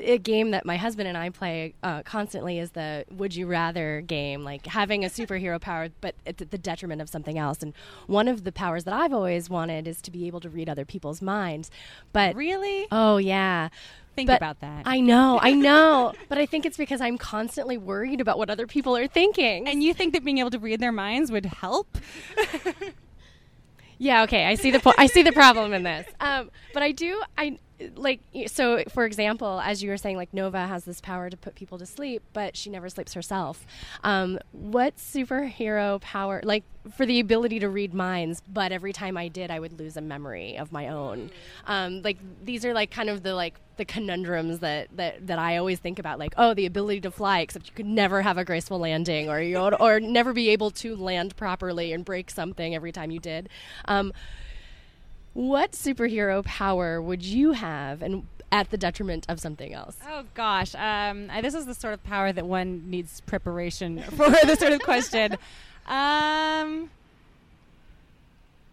A 0.00 0.18
game 0.18 0.50
that 0.52 0.64
my 0.66 0.76
husband 0.76 1.08
and 1.08 1.16
I 1.16 1.30
play 1.30 1.74
uh, 1.82 2.02
constantly 2.02 2.58
is 2.58 2.70
the 2.72 3.04
"Would 3.10 3.34
you 3.34 3.46
rather" 3.46 4.00
game, 4.00 4.44
like 4.44 4.66
having 4.66 5.04
a 5.04 5.08
superhero 5.08 5.60
power, 5.60 5.88
but 6.00 6.14
at 6.26 6.38
the 6.38 6.58
detriment 6.58 7.00
of 7.02 7.08
something 7.08 7.38
else. 7.38 7.62
And 7.62 7.74
one 8.06 8.28
of 8.28 8.44
the 8.44 8.52
powers 8.52 8.84
that 8.84 8.94
I've 8.94 9.12
always 9.12 9.48
wanted 9.50 9.86
is 9.88 10.00
to 10.02 10.10
be 10.10 10.26
able 10.26 10.40
to 10.40 10.48
read 10.50 10.68
other 10.68 10.84
people's 10.84 11.20
minds. 11.22 11.70
But 12.12 12.34
really, 12.36 12.86
oh 12.92 13.16
yeah. 13.18 13.68
Think 14.14 14.28
But 14.28 14.38
about 14.38 14.60
that. 14.60 14.84
I 14.86 15.00
know, 15.00 15.38
I 15.42 15.52
know, 15.68 16.14
but 16.30 16.38
I 16.38 16.46
think 16.46 16.64
it's 16.64 16.78
because 16.78 17.02
I'm 17.02 17.18
constantly 17.18 17.76
worried 17.76 18.18
about 18.22 18.38
what 18.38 18.48
other 18.48 18.66
people 18.66 18.96
are 18.96 19.06
thinking. 19.06 19.68
and 19.68 19.82
you 19.82 19.92
think 19.92 20.14
that 20.14 20.24
being 20.24 20.38
able 20.38 20.48
to 20.50 20.58
read 20.58 20.80
their 20.80 20.90
minds 20.92 21.30
would 21.30 21.44
help? 21.46 21.98
Yeah, 23.98 24.24
okay. 24.24 24.44
I 24.44 24.56
see 24.56 24.70
the 24.70 24.78
po- 24.78 24.92
I 24.98 25.06
see 25.06 25.22
the 25.22 25.32
problem 25.32 25.72
in 25.72 25.82
this. 25.82 26.06
Um, 26.20 26.50
but 26.74 26.82
I 26.82 26.92
do 26.92 27.22
I 27.38 27.58
like 27.94 28.20
so 28.46 28.82
for 28.88 29.04
example, 29.04 29.60
as 29.60 29.82
you 29.82 29.90
were 29.90 29.96
saying 29.96 30.16
like 30.16 30.32
Nova 30.32 30.66
has 30.66 30.84
this 30.84 31.00
power 31.00 31.30
to 31.30 31.36
put 31.36 31.54
people 31.54 31.78
to 31.78 31.86
sleep, 31.86 32.22
but 32.32 32.56
she 32.56 32.70
never 32.70 32.88
sleeps 32.88 33.14
herself. 33.14 33.66
Um, 34.02 34.38
what 34.52 34.96
superhero 34.96 36.00
power 36.00 36.40
like 36.44 36.64
for 36.94 37.04
the 37.04 37.20
ability 37.20 37.58
to 37.60 37.68
read 37.68 37.92
minds, 37.92 38.42
but 38.48 38.72
every 38.72 38.92
time 38.92 39.16
I 39.16 39.28
did 39.28 39.50
I 39.50 39.60
would 39.60 39.78
lose 39.78 39.96
a 39.96 40.00
memory 40.00 40.56
of 40.56 40.72
my 40.72 40.88
own. 40.88 41.30
Um, 41.66 42.02
like 42.02 42.18
these 42.44 42.64
are 42.64 42.72
like 42.72 42.90
kind 42.90 43.10
of 43.10 43.22
the 43.22 43.34
like 43.34 43.54
the 43.76 43.84
conundrums 43.84 44.60
that, 44.60 44.88
that, 44.96 45.26
that 45.26 45.38
I 45.38 45.56
always 45.58 45.78
think 45.78 45.98
about, 45.98 46.18
like, 46.18 46.34
oh, 46.36 46.54
the 46.54 46.66
ability 46.66 47.02
to 47.02 47.10
fly, 47.10 47.40
except 47.40 47.66
you 47.66 47.74
could 47.74 47.86
never 47.86 48.22
have 48.22 48.38
a 48.38 48.44
graceful 48.44 48.78
landing, 48.78 49.28
or 49.28 49.40
you 49.40 49.58
or 49.58 50.00
never 50.00 50.32
be 50.32 50.48
able 50.50 50.70
to 50.72 50.96
land 50.96 51.36
properly 51.36 51.92
and 51.92 52.04
break 52.04 52.30
something 52.30 52.74
every 52.74 52.92
time 52.92 53.10
you 53.10 53.20
did. 53.20 53.48
Um, 53.86 54.12
what 55.36 55.72
superhero 55.72 56.42
power 56.44 57.00
would 57.02 57.22
you 57.22 57.52
have, 57.52 58.00
and 58.00 58.26
at 58.50 58.70
the 58.70 58.76
detriment 58.78 59.26
of 59.28 59.38
something 59.38 59.74
else? 59.74 59.96
Oh 60.08 60.24
gosh, 60.34 60.74
um, 60.74 61.28
I- 61.30 61.42
this 61.42 61.52
is 61.54 61.66
the 61.66 61.74
sort 61.74 61.92
of 61.92 62.02
power 62.04 62.32
that 62.32 62.46
one 62.46 62.88
needs 62.88 63.20
preparation 63.22 64.00
for 64.16 64.30
this 64.30 64.58
sort 64.58 64.72
of 64.72 64.80
question. 64.80 65.32
Um, 65.86 66.90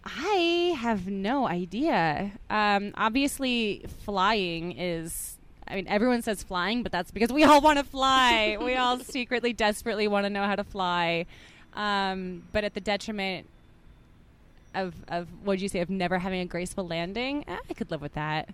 I 0.05 0.75
have 0.79 1.07
no 1.07 1.47
idea. 1.47 2.31
Um, 2.49 2.93
obviously, 2.95 3.85
flying 4.03 4.71
is. 4.77 5.37
I 5.65 5.75
mean, 5.75 5.87
everyone 5.87 6.21
says 6.21 6.43
flying, 6.43 6.83
but 6.83 6.91
that's 6.91 7.09
because 7.11 7.31
we 7.31 7.43
all 7.45 7.61
want 7.61 7.77
to 7.79 7.85
fly. 7.85 8.57
we 8.59 8.75
all 8.75 8.99
secretly, 9.17 9.53
desperately 9.53 10.07
want 10.09 10.25
to 10.25 10.29
know 10.29 10.43
how 10.45 10.55
to 10.57 10.63
fly. 10.63 11.25
Um, 11.73 12.43
but 12.51 12.63
at 12.65 12.73
the 12.73 12.81
detriment 12.81 13.47
of, 14.73 14.93
of 15.07 15.27
what 15.39 15.53
would 15.53 15.61
you 15.61 15.69
say, 15.69 15.79
of 15.79 15.89
never 15.89 16.19
having 16.19 16.41
a 16.41 16.45
graceful 16.45 16.87
landing, 16.87 17.45
eh, 17.47 17.57
I 17.69 17.73
could 17.73 17.91
live 17.91 18.01
with 18.01 18.13
that. 18.13 18.49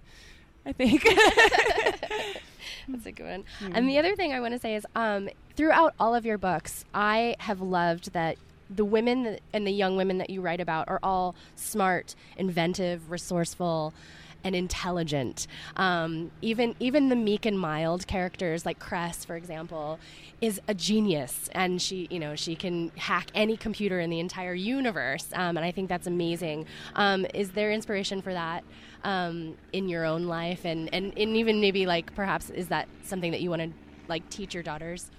I 0.65 0.73
think. 0.73 1.03
That's 2.87 3.05
a 3.05 3.11
good 3.11 3.25
one. 3.25 3.43
And 3.73 3.87
the 3.87 3.97
other 3.97 4.15
thing 4.15 4.33
I 4.33 4.39
want 4.39 4.53
to 4.53 4.59
say 4.59 4.75
is, 4.75 4.85
um, 4.95 5.29
throughout 5.55 5.93
all 5.99 6.15
of 6.15 6.25
your 6.25 6.37
books, 6.37 6.85
I 6.93 7.35
have 7.39 7.61
loved 7.61 8.13
that 8.13 8.37
the 8.69 8.85
women 8.85 9.23
that, 9.23 9.41
and 9.53 9.65
the 9.65 9.71
young 9.71 9.95
women 9.95 10.17
that 10.19 10.29
you 10.29 10.41
write 10.41 10.59
about 10.61 10.87
are 10.89 10.99
all 11.01 11.35
smart, 11.55 12.15
inventive, 12.37 13.09
resourceful, 13.09 13.93
and 14.43 14.55
intelligent. 14.55 15.47
Um, 15.75 16.31
even 16.41 16.75
even 16.79 17.09
the 17.09 17.15
meek 17.15 17.45
and 17.45 17.59
mild 17.59 18.07
characters, 18.07 18.65
like 18.65 18.79
Cress, 18.79 19.25
for 19.25 19.35
example, 19.35 19.99
is 20.41 20.61
a 20.67 20.73
genius, 20.73 21.49
and 21.53 21.81
she 21.81 22.07
you 22.09 22.19
know 22.19 22.35
she 22.35 22.55
can 22.55 22.91
hack 22.97 23.29
any 23.33 23.57
computer 23.57 23.99
in 23.99 24.09
the 24.09 24.19
entire 24.19 24.53
universe, 24.53 25.27
um, 25.33 25.57
and 25.57 25.65
I 25.65 25.71
think 25.71 25.89
that's 25.89 26.07
amazing. 26.07 26.65
Um, 26.95 27.25
is 27.33 27.51
there 27.51 27.71
inspiration 27.71 28.21
for 28.21 28.33
that? 28.33 28.63
Um, 29.01 29.55
in 29.71 29.87
your 29.87 30.03
own 30.03 30.25
life, 30.25 30.65
and, 30.65 30.93
and, 30.93 31.17
and 31.17 31.37
even 31.37 31.61
maybe 31.61 31.85
like 31.85 32.13
perhaps 32.15 32.49
is 32.49 32.67
that 32.67 32.89
something 33.03 33.31
that 33.31 33.39
you 33.39 33.49
want 33.49 33.61
to 33.61 33.71
like 34.09 34.29
teach 34.29 34.53
your 34.53 34.63
daughters? 34.63 35.09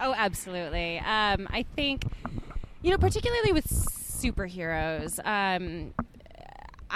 Oh, 0.00 0.14
absolutely. 0.16 0.98
Um, 0.98 1.46
I 1.50 1.64
think, 1.74 2.04
you 2.82 2.90
know, 2.90 2.98
particularly 2.98 3.52
with 3.52 3.66
superheroes, 3.66 5.18
um, 5.26 5.92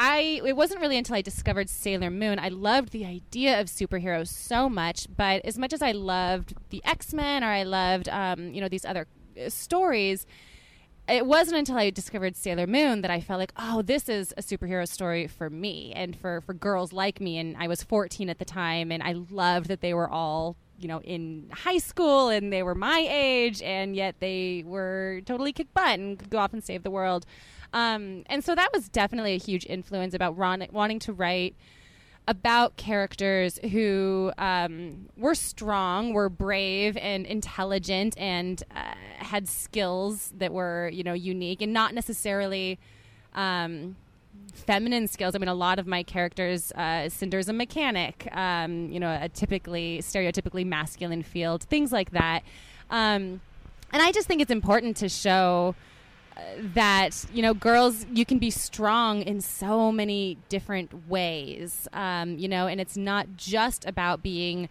I 0.03 0.41
it 0.47 0.57
wasn't 0.57 0.81
really 0.81 0.97
until 0.97 1.15
I 1.15 1.21
discovered 1.21 1.69
Sailor 1.69 2.09
Moon. 2.09 2.39
I 2.39 2.49
loved 2.49 2.89
the 2.91 3.05
idea 3.05 3.61
of 3.61 3.67
superheroes 3.67 4.29
so 4.29 4.67
much, 4.71 5.07
but 5.15 5.45
as 5.45 5.59
much 5.59 5.75
as 5.75 5.83
I 5.83 5.93
loved 5.93 6.55
the 6.71 6.81
X 6.87 7.13
Men 7.13 7.45
or 7.45 7.49
I 7.49 7.65
loved, 7.65 8.09
um, 8.09 8.55
you 8.55 8.63
know, 8.63 8.69
these 8.69 8.87
other 8.87 9.07
uh, 9.39 9.51
stories. 9.51 10.27
It 11.07 11.27
wasn't 11.27 11.59
until 11.59 11.77
I 11.77 11.91
discovered 11.91 12.35
Sailor 12.35 12.67
Moon 12.67 13.03
that 13.03 13.11
I 13.11 13.21
felt 13.21 13.41
like, 13.41 13.53
oh, 13.59 13.83
this 13.83 14.09
is 14.09 14.33
a 14.39 14.43
superhero 14.43 14.89
story 14.89 15.27
for 15.27 15.51
me 15.51 15.93
and 15.95 16.17
for, 16.17 16.41
for 16.41 16.55
girls 16.55 16.93
like 16.93 17.21
me. 17.21 17.37
And 17.37 17.57
I 17.59 17.67
was 17.67 17.83
14 17.83 18.31
at 18.31 18.39
the 18.39 18.45
time, 18.45 18.93
and 18.93 19.03
I 19.03 19.15
loved 19.29 19.67
that 19.69 19.81
they 19.81 19.93
were 19.93 20.09
all 20.09 20.57
you 20.81 20.89
know 20.89 21.01
in 21.03 21.49
high 21.53 21.79
school 21.79 22.29
and 22.29 22.53
they 22.53 22.63
were 22.63 22.75
my 22.75 23.07
age 23.09 23.63
and 23.63 23.95
yet 23.95 24.17
they 24.21 24.65
were 24.67 25.21
totally 25.27 25.53
kick 25.53 25.73
butt 25.75 25.99
and 25.99 26.19
could 26.19 26.31
go 26.31 26.39
off 26.39 26.53
and 26.53 26.65
save 26.65 26.83
the 26.83 26.91
world 26.91 27.27
um, 27.73 28.25
and 28.27 28.45
so 28.45 28.55
that 28.55 28.71
was 28.73 28.89
definitely 28.89 29.35
a 29.35 29.39
huge 29.39 29.65
influence 29.67 30.15
about 30.15 30.37
ron- 30.37 30.67
wanting 30.73 30.99
to 31.01 31.13
write 31.13 31.55
about 32.29 32.77
characters 32.77 33.59
who 33.73 34.33
um, 34.39 35.09
were 35.17 35.35
strong, 35.35 36.13
were 36.13 36.29
brave 36.29 36.97
and 36.97 37.27
intelligent, 37.27 38.17
and 38.19 38.63
uh, 38.75 38.95
had 39.17 39.49
skills 39.49 40.33
that 40.37 40.53
were 40.53 40.91
you 40.93 41.03
know 41.03 41.13
unique 41.13 41.63
and 41.63 41.73
not 41.73 41.95
necessarily. 41.95 42.79
Um, 43.35 43.97
feminine 44.55 45.09
skills. 45.09 45.35
I 45.35 45.39
mean, 45.39 45.49
a 45.49 45.55
lot 45.55 45.79
of 45.79 45.87
my 45.87 46.03
characters, 46.03 46.73
uh, 46.73 47.09
Cinder's 47.09 47.49
a 47.49 47.53
mechanic, 47.53 48.29
um, 48.33 48.91
you 48.91 49.01
know, 49.01 49.19
a 49.21 49.29
typically, 49.29 49.99
stereotypically 49.99 50.67
masculine 50.67 51.23
field, 51.23 51.65
things 51.65 51.93
like 51.93 52.11
that. 52.11 52.43
Um, 52.91 53.41
and 53.93 54.03
I 54.03 54.13
just 54.13 54.29
think 54.29 54.41
it's 54.41 54.51
important 54.51 54.97
to 54.99 55.09
show 55.09 55.75
uh, 56.37 56.41
that, 56.75 57.25
you 57.33 57.43
know, 57.43 57.55
girls, 57.55 58.07
you 58.13 58.25
can 58.25 58.39
be 58.39 58.51
strong 58.51 59.23
in 59.23 59.41
so 59.41 59.91
many 59.91 60.39
different 60.49 61.09
ways, 61.09 61.89
um, 61.93 62.39
you 62.39 62.49
know, 62.49 62.67
and 62.67 62.81
it's 62.81 62.97
not 62.97 63.27
just 63.37 63.85
about 63.87 64.23
being 64.23 64.69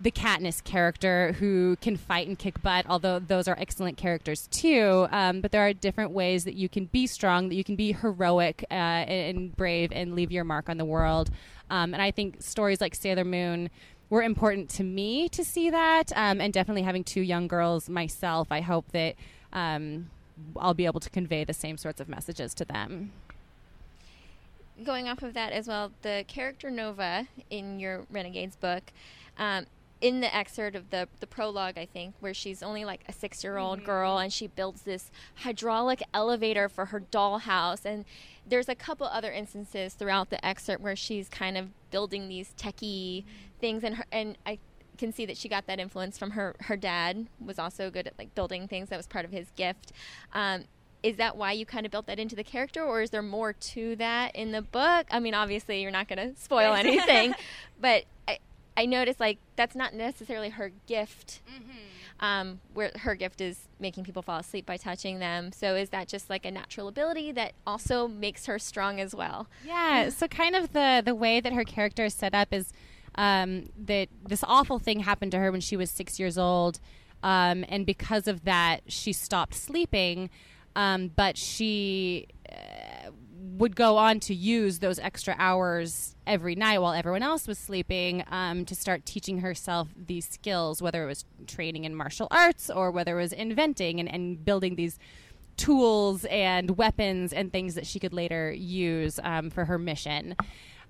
the 0.00 0.10
Katniss 0.10 0.64
character 0.64 1.32
who 1.32 1.76
can 1.82 1.96
fight 1.96 2.26
and 2.26 2.38
kick 2.38 2.62
butt, 2.62 2.86
although 2.88 3.18
those 3.18 3.46
are 3.46 3.56
excellent 3.58 3.98
characters 3.98 4.46
too. 4.50 5.06
Um, 5.10 5.42
but 5.42 5.52
there 5.52 5.66
are 5.66 5.74
different 5.74 6.12
ways 6.12 6.44
that 6.44 6.54
you 6.54 6.70
can 6.70 6.86
be 6.86 7.06
strong, 7.06 7.50
that 7.50 7.54
you 7.54 7.64
can 7.64 7.76
be 7.76 7.92
heroic 7.92 8.64
uh, 8.70 8.74
and, 8.74 9.54
brave 9.54 9.92
and 9.92 10.14
leave 10.14 10.32
your 10.32 10.44
mark 10.44 10.70
on 10.70 10.78
the 10.78 10.86
world. 10.86 11.30
Um, 11.68 11.92
and 11.92 12.02
I 12.02 12.10
think 12.10 12.40
stories 12.40 12.80
like 12.80 12.94
Sailor 12.94 13.24
Moon 13.24 13.68
were 14.08 14.22
important 14.22 14.70
to 14.70 14.82
me 14.82 15.28
to 15.28 15.44
see 15.44 15.68
that. 15.68 16.12
Um, 16.16 16.40
and 16.40 16.52
definitely 16.52 16.82
having 16.82 17.04
two 17.04 17.20
young 17.20 17.46
girls 17.46 17.90
myself, 17.90 18.48
I 18.50 18.62
hope 18.62 18.90
that 18.92 19.16
um, 19.52 20.08
I'll 20.56 20.74
be 20.74 20.86
able 20.86 21.00
to 21.00 21.10
convey 21.10 21.44
the 21.44 21.52
same 21.52 21.76
sorts 21.76 22.00
of 22.00 22.08
messages 22.08 22.54
to 22.54 22.64
them. 22.64 23.12
Going 24.82 25.08
off 25.08 25.22
of 25.22 25.34
that 25.34 25.52
as 25.52 25.68
well, 25.68 25.92
the 26.00 26.24
character 26.26 26.70
Nova 26.70 27.28
in 27.50 27.78
your 27.78 28.06
Renegades 28.10 28.56
book, 28.56 28.92
um, 29.36 29.66
in 30.00 30.20
the 30.20 30.34
excerpt 30.34 30.74
of 30.76 30.90
the 30.90 31.08
the 31.20 31.26
prologue, 31.26 31.76
I 31.76 31.86
think, 31.86 32.14
where 32.20 32.34
she's 32.34 32.62
only 32.62 32.84
like 32.84 33.02
a 33.08 33.12
six 33.12 33.44
year 33.44 33.58
old 33.58 33.84
girl 33.84 34.18
and 34.18 34.32
she 34.32 34.46
builds 34.46 34.82
this 34.82 35.10
hydraulic 35.36 36.02
elevator 36.14 36.68
for 36.68 36.86
her 36.86 37.00
dollhouse, 37.00 37.84
and 37.84 38.04
there's 38.48 38.68
a 38.68 38.74
couple 38.74 39.06
other 39.06 39.30
instances 39.30 39.94
throughout 39.94 40.30
the 40.30 40.44
excerpt 40.44 40.82
where 40.82 40.96
she's 40.96 41.28
kind 41.28 41.56
of 41.56 41.68
building 41.90 42.28
these 42.28 42.54
techie 42.56 43.24
things, 43.60 43.84
and 43.84 43.96
her 43.96 44.04
and 44.10 44.38
I 44.46 44.58
can 44.96 45.12
see 45.12 45.24
that 45.26 45.36
she 45.36 45.48
got 45.48 45.66
that 45.66 45.80
influence 45.80 46.18
from 46.18 46.32
her 46.32 46.54
her 46.60 46.76
dad 46.76 47.26
was 47.44 47.58
also 47.58 47.90
good 47.90 48.06
at 48.06 48.18
like 48.18 48.34
building 48.34 48.68
things. 48.68 48.88
That 48.88 48.96
was 48.96 49.06
part 49.06 49.24
of 49.24 49.32
his 49.32 49.50
gift. 49.56 49.92
Um, 50.32 50.64
is 51.02 51.16
that 51.16 51.36
why 51.36 51.52
you 51.52 51.64
kind 51.64 51.86
of 51.86 51.92
built 51.92 52.06
that 52.06 52.18
into 52.18 52.36
the 52.36 52.44
character 52.44 52.82
or 52.84 53.00
is 53.00 53.08
there 53.08 53.22
more 53.22 53.54
to 53.54 53.96
that 53.96 54.36
in 54.36 54.52
the 54.52 54.62
book? 54.62 55.06
I 55.10 55.18
mean 55.20 55.34
obviously 55.34 55.80
you're 55.82 55.90
not 55.90 56.08
going 56.08 56.18
to 56.18 56.38
spoil 56.38 56.74
anything 56.84 57.34
but 57.80 58.04
I, 58.76 58.82
I 58.82 58.86
noticed 58.86 59.20
like 59.20 59.38
that's 59.56 59.74
not 59.74 59.94
necessarily 59.94 60.50
her 60.50 60.72
gift 60.86 61.40
um, 62.20 62.60
where 62.74 62.90
her 62.96 63.14
gift 63.14 63.40
is 63.40 63.68
making 63.78 64.04
people 64.04 64.22
fall 64.22 64.40
asleep 64.40 64.66
by 64.66 64.76
touching 64.76 65.18
them 65.18 65.52
so 65.52 65.74
is 65.74 65.90
that 65.90 66.08
just 66.08 66.28
like 66.30 66.44
a 66.44 66.50
natural 66.50 66.88
ability 66.88 67.32
that 67.32 67.52
also 67.66 68.08
makes 68.08 68.46
her 68.46 68.58
strong 68.58 69.00
as 69.00 69.14
well 69.14 69.48
Yeah. 69.66 70.08
So 70.10 70.28
kind 70.28 70.56
of 70.56 70.72
the 70.72 71.02
the 71.04 71.14
way 71.14 71.40
that 71.40 71.52
her 71.52 71.64
character 71.64 72.04
is 72.04 72.14
set 72.14 72.34
up 72.34 72.52
is 72.52 72.72
um, 73.16 73.70
that 73.76 74.08
this 74.26 74.44
awful 74.46 74.78
thing 74.78 75.00
happened 75.00 75.32
to 75.32 75.38
her 75.38 75.50
when 75.50 75.60
she 75.60 75.76
was 75.76 75.90
six 75.90 76.18
years 76.20 76.38
old, 76.38 76.78
um, 77.22 77.64
and 77.68 77.84
because 77.84 78.28
of 78.28 78.44
that, 78.44 78.82
she 78.86 79.12
stopped 79.12 79.54
sleeping. 79.54 80.30
Um, 80.76 81.08
but 81.08 81.36
she 81.36 82.28
uh, 82.48 83.10
would 83.58 83.74
go 83.74 83.96
on 83.96 84.20
to 84.20 84.34
use 84.34 84.78
those 84.78 85.00
extra 85.00 85.34
hours 85.38 86.14
every 86.30 86.54
night 86.54 86.78
while 86.78 86.92
everyone 86.92 87.24
else 87.24 87.48
was 87.48 87.58
sleeping 87.58 88.22
um, 88.30 88.64
to 88.64 88.74
start 88.76 89.04
teaching 89.04 89.40
herself 89.40 89.88
these 89.96 90.28
skills, 90.28 90.80
whether 90.80 91.02
it 91.02 91.06
was 91.06 91.24
training 91.48 91.84
in 91.84 91.92
martial 91.92 92.28
arts 92.30 92.70
or 92.70 92.92
whether 92.92 93.18
it 93.18 93.22
was 93.22 93.32
inventing 93.32 93.98
and, 93.98 94.08
and 94.08 94.44
building 94.44 94.76
these 94.76 94.96
tools 95.56 96.24
and 96.26 96.78
weapons 96.78 97.32
and 97.32 97.52
things 97.52 97.74
that 97.74 97.84
she 97.84 97.98
could 97.98 98.12
later 98.12 98.52
use 98.52 99.18
um, 99.24 99.50
for 99.50 99.64
her 99.64 99.76
mission. 99.76 100.36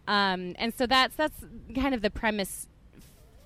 Um, 0.07 0.55
and 0.59 0.75
so 0.75 0.87
that's 0.87 1.17
that's 1.17 1.43
kind 1.75 1.95
of 1.95 2.03
the 2.03 2.11
premise 2.11 2.69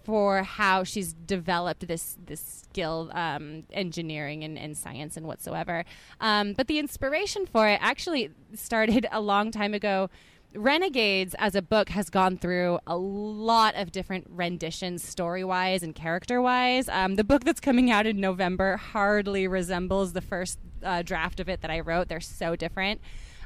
for 0.03 0.43
how 0.43 0.85
she's 0.85 1.13
developed 1.13 1.87
this 1.87 2.17
this 2.27 2.41
skill, 2.41 3.11
um, 3.15 3.65
engineering 3.73 4.43
and, 4.45 4.59
and 4.59 4.77
science 4.77 5.17
and 5.17 5.27
whatsoever. 5.27 5.85
Um, 6.21 6.53
but 6.55 6.67
the 6.67 6.79
inspiration 6.79 7.47
for 7.47 7.69
it 7.69 7.79
actually 7.81 8.31
started 8.55 9.07
a 9.13 9.21
long 9.21 9.51
time 9.51 9.75
ago. 9.75 10.11
Renegades 10.55 11.35
as 11.39 11.55
a 11.55 11.63
book 11.63 11.89
has 11.89 12.11
gone 12.11 12.37
through 12.37 12.79
a 12.87 12.97
lot 12.97 13.75
of 13.75 13.91
different 13.91 14.27
renditions, 14.31 15.03
story 15.03 15.43
wise 15.43 15.83
and 15.83 15.95
character 15.95 16.41
wise. 16.41 16.89
Um, 16.89 17.17
the 17.17 17.25
book 17.25 17.45
that's 17.45 17.61
coming 17.61 17.91
out 17.91 18.07
in 18.07 18.21
November 18.21 18.77
hardly 18.77 19.49
resembles 19.49 20.13
the 20.13 20.21
first 20.21 20.59
uh, 20.83 21.03
draft 21.03 21.41
of 21.41 21.49
it 21.49 21.61
that 21.63 21.71
I 21.71 21.81
wrote. 21.81 22.09
They're 22.09 22.21
so 22.21 22.55
different. 22.55 23.01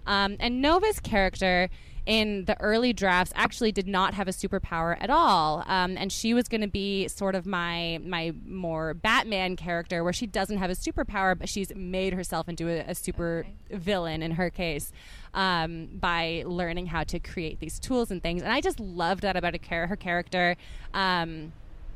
Um, 0.06 0.36
and 0.38 0.60
Nova's 0.60 1.00
character 1.00 1.70
in 2.06 2.44
the 2.46 2.58
early 2.60 2.92
drafts 2.92 3.32
actually 3.36 3.72
did 3.72 3.86
not 3.86 4.14
have 4.14 4.28
a 4.28 4.32
superpower 4.32 4.96
at 5.00 5.10
all, 5.10 5.62
um, 5.66 5.96
and 5.98 6.10
she 6.10 6.32
was 6.34 6.48
going 6.48 6.62
to 6.62 6.68
be 6.68 7.08
sort 7.08 7.34
of 7.34 7.46
my 7.46 8.00
my 8.04 8.32
more 8.46 8.94
Batman 8.94 9.56
character, 9.56 10.02
where 10.02 10.12
she 10.12 10.26
doesn't 10.26 10.58
have 10.58 10.70
a 10.70 10.74
superpower, 10.74 11.38
but 11.38 11.48
she's 11.48 11.74
made 11.74 12.14
herself 12.14 12.48
into 12.48 12.68
a, 12.68 12.90
a 12.90 12.94
super 12.94 13.46
Okay. 13.68 13.76
villain 13.76 14.22
in 14.22 14.32
her 14.32 14.50
case 14.50 14.92
um, 15.34 15.88
by 16.00 16.42
learning 16.46 16.86
how 16.86 17.04
to 17.04 17.18
create 17.18 17.60
these 17.60 17.78
tools 17.78 18.10
and 18.10 18.22
things. 18.22 18.42
And 18.42 18.52
I 18.52 18.60
just 18.60 18.80
loved 18.80 19.22
that 19.22 19.36
about 19.36 19.54
her 19.70 19.96
character. 19.96 20.56
Um, 20.94 21.52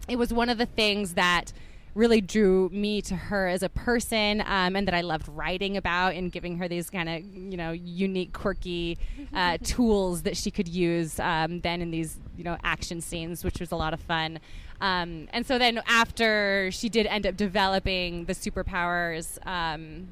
it 0.08 0.16
was 0.16 0.32
one 0.32 0.48
of 0.48 0.58
the 0.58 0.66
things 0.66 1.14
that 1.14 1.52
really 1.94 2.20
drew 2.20 2.68
me 2.70 3.02
to 3.02 3.14
her 3.14 3.48
as 3.48 3.62
a 3.62 3.68
person 3.68 4.40
um, 4.46 4.76
and 4.76 4.86
that 4.88 4.94
I 4.94 5.02
loved 5.02 5.28
writing 5.28 5.76
about 5.76 6.14
and 6.14 6.32
giving 6.32 6.56
her 6.58 6.68
these 6.68 6.88
kind 6.88 7.08
of 7.08 7.22
you 7.22 7.56
know 7.56 7.72
unique 7.72 8.32
quirky 8.32 8.98
uh, 9.34 9.58
tools 9.62 10.22
that 10.22 10.36
she 10.36 10.50
could 10.50 10.68
use 10.68 11.20
um, 11.20 11.60
then 11.60 11.82
in 11.82 11.90
these 11.90 12.18
you 12.36 12.44
know 12.44 12.56
action 12.64 13.00
scenes 13.00 13.44
which 13.44 13.60
was 13.60 13.72
a 13.72 13.76
lot 13.76 13.92
of 13.92 14.00
fun 14.00 14.40
um, 14.80 15.28
and 15.32 15.46
so 15.46 15.58
then 15.58 15.80
after 15.86 16.70
she 16.72 16.88
did 16.88 17.06
end 17.06 17.26
up 17.26 17.36
developing 17.36 18.24
the 18.24 18.32
superpowers 18.32 19.44
um, 19.46 20.08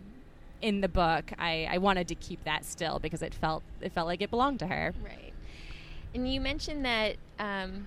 in 0.60 0.82
the 0.82 0.88
book 0.88 1.32
I, 1.38 1.66
I 1.70 1.78
wanted 1.78 2.08
to 2.08 2.14
keep 2.14 2.44
that 2.44 2.64
still 2.64 2.98
because 2.98 3.22
it 3.22 3.32
felt 3.32 3.62
it 3.80 3.92
felt 3.92 4.06
like 4.06 4.20
it 4.20 4.30
belonged 4.30 4.58
to 4.58 4.66
her 4.66 4.92
Right. 5.02 5.32
And 6.12 6.32
you 6.32 6.40
mentioned 6.40 6.84
that 6.84 7.16
um, 7.38 7.86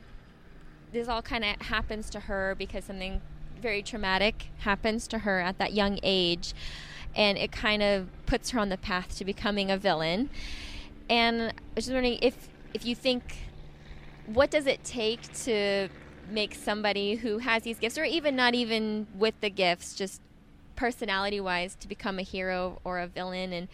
this 0.94 1.08
all 1.08 1.22
kind 1.22 1.44
of 1.44 1.62
happens 1.62 2.10
to 2.12 2.22
her 2.22 2.56
because 2.58 2.86
something 2.86 3.22
very 3.64 3.82
traumatic 3.82 4.50
happens 4.60 5.08
to 5.08 5.20
her 5.20 5.40
at 5.40 5.58
that 5.58 5.74
young 5.74 5.98
age, 6.04 6.54
and 7.16 7.38
it 7.38 7.52
kind 7.52 7.82
of 7.82 8.10
puts 8.28 8.52
her 8.52 8.60
on 8.60 8.70
the 8.70 8.78
path 8.78 9.18
to 9.18 9.26
becoming 9.26 9.72
a 9.72 9.78
villain. 9.78 10.30
And 11.10 11.42
I 11.42 11.54
was 11.76 11.86
just 11.86 11.94
wondering 11.94 12.20
if 12.22 12.50
if 12.76 12.86
you 12.86 12.96
think, 12.96 13.24
what 14.28 14.52
does 14.52 14.68
it 14.68 14.84
take 14.84 15.22
to 15.46 15.90
make 16.30 16.54
somebody 16.56 17.16
who 17.16 17.40
has 17.40 17.64
these 17.64 17.80
gifts, 17.80 17.98
or 17.98 18.04
even 18.04 18.36
not 18.36 18.54
even 18.54 19.08
with 19.18 19.36
the 19.42 19.50
gifts, 19.50 19.96
just 19.96 20.22
personality 20.76 21.40
wise, 21.40 21.76
to 21.76 21.88
become 21.88 22.20
a 22.20 22.24
hero 22.24 22.80
or 22.84 23.00
a 23.00 23.08
villain, 23.08 23.54
and 23.54 23.68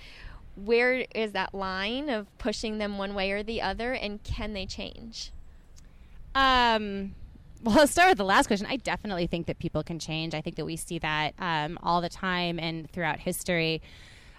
where 0.56 1.06
is 1.16 1.32
that 1.32 1.54
line 1.54 2.10
of 2.10 2.28
pushing 2.38 2.78
them 2.78 2.98
one 2.98 3.14
way 3.14 3.32
or 3.32 3.42
the 3.44 3.62
other, 3.62 3.94
and 3.94 4.22
can 4.24 4.54
they 4.54 4.66
change? 4.66 5.32
Um, 6.36 7.16
well, 7.62 7.76
let's 7.76 7.92
start 7.92 8.10
with 8.10 8.18
the 8.18 8.26
last 8.26 8.48
question. 8.48 8.68
I 8.70 8.78
definitely 8.78 9.28
think 9.28 9.48
that 9.48 9.60
people 9.60 9.84
can 9.84 10.00
change. 10.00 10.34
I 10.34 10.42
think 10.42 10.56
that 10.56 10.66
we 10.66 10.76
see 10.76 11.00
that 11.00 11.34
um, 11.40 11.78
all 11.84 12.02
the 12.02 12.10
time 12.10 12.60
and 12.60 12.90
throughout 12.90 13.20
history. 13.20 13.82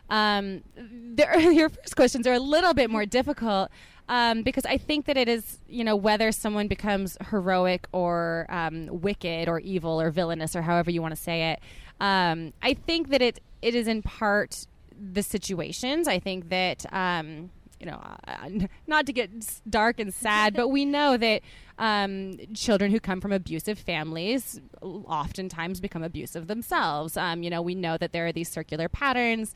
Um, 0.09 0.63
your 1.17 1.69
first 1.69 1.97
questions 1.97 2.27
are 2.27 2.33
a 2.33 2.41
little 2.41 2.75
bit 2.75 2.91
more 2.91 3.07
difficult 3.07 3.71
um, 4.09 4.43
because 4.43 4.67
I 4.67 4.77
think 4.77 5.07
that 5.07 5.17
it 5.17 5.29
is, 5.29 5.59
you 5.69 5.85
know, 5.85 5.95
whether 5.95 6.33
someone 6.33 6.67
becomes 6.67 7.17
heroic 7.31 7.87
or 7.93 8.47
um, 8.49 8.89
wicked 8.91 9.49
or 9.49 9.61
evil 9.61 10.01
or 10.01 10.11
villainous 10.11 10.57
or 10.57 10.63
however 10.63 10.91
you 10.91 11.01
want 11.01 11.15
to 11.15 11.21
say 11.21 11.53
it. 11.53 11.61
Um, 12.01 12.53
I 12.63 12.75
think 12.75 13.11
that 13.11 13.23
it 13.23 13.41
it 13.63 13.75
is 13.75 13.87
in 13.87 14.03
part 14.03 14.67
the 14.99 15.23
situations. 15.23 16.09
I 16.09 16.19
think 16.19 16.49
that 16.49 16.87
um, 16.93 17.51
you 17.81 17.87
know, 17.87 18.01
uh, 18.29 18.49
not 18.87 19.07
to 19.07 19.13
get 19.13 19.31
dark 19.69 19.99
and 19.99 20.13
sad, 20.13 20.55
but 20.55 20.69
we 20.69 20.85
know 20.85 21.17
that 21.17 21.43
um, 21.79 22.37
children 22.55 22.91
who 22.91 23.01
come 23.01 23.21
from 23.21 23.33
abusive 23.33 23.79
families 23.79 24.61
oftentimes 24.83 25.81
become 25.81 26.03
abusive 26.03 26.47
themselves. 26.47 27.17
Um, 27.17 27.43
you 27.43 27.49
know, 27.49 27.63
we 27.63 27.75
know 27.75 27.97
that 27.97 28.13
there 28.13 28.27
are 28.27 28.33
these 28.33 28.51
circular 28.51 28.89
patterns. 28.89 29.55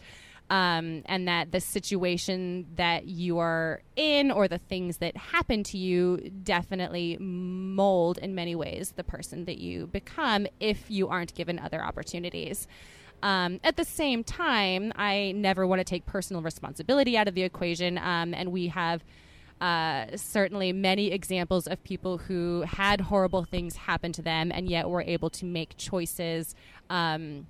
Um, 0.51 1.05
and 1.07 1.27
that 1.27 1.53
the 1.53 1.61
situation 1.61 2.67
that 2.77 3.07
you 3.07 3.39
are 3.39 3.81
in 3.97 4.31
or 4.31 4.47
the 4.47 4.59
things 4.59 4.99
that 4.99 5.17
happen 5.17 5.63
to 5.65 5.79
you 5.79 6.19
definitely 6.43 7.17
mold 7.19 8.19
in 8.19 8.35
many 8.35 8.55
ways 8.55 8.93
the 8.95 9.05
person 9.05 9.47
that 9.47 9.57
you 9.57 9.87
become 9.87 10.47
if 10.61 10.91
you 10.91 11.09
aren't 11.09 11.35
given 11.35 11.59
other 11.59 11.83
opportunities. 11.83 12.69
Um, 13.25 13.59
at 13.65 13.77
the 13.77 13.85
same 13.85 14.23
time, 14.23 14.93
I 14.97 15.33
never 15.35 15.67
want 15.67 15.81
to 15.81 15.85
take 15.85 16.05
personal 16.05 16.43
responsibility 16.43 17.17
out 17.17 17.27
of 17.27 17.35
the 17.35 17.43
equation, 17.43 17.97
um, 17.97 18.35
and 18.35 18.53
we 18.53 18.69
have 18.69 19.03
uh, 19.63 20.15
certainly 20.15 20.75
many 20.75 21.11
examples 21.11 21.67
of 21.67 21.83
people 21.85 22.19
who 22.19 22.65
had 22.67 23.01
horrible 23.01 23.45
things 23.45 23.77
happen 23.77 24.13
to 24.13 24.21
them 24.21 24.53
and 24.53 24.69
yet 24.69 24.91
were 24.91 25.01
able 25.01 25.31
to 25.31 25.47
make 25.47 25.75
choices. 25.79 26.55
Um, 26.91 27.47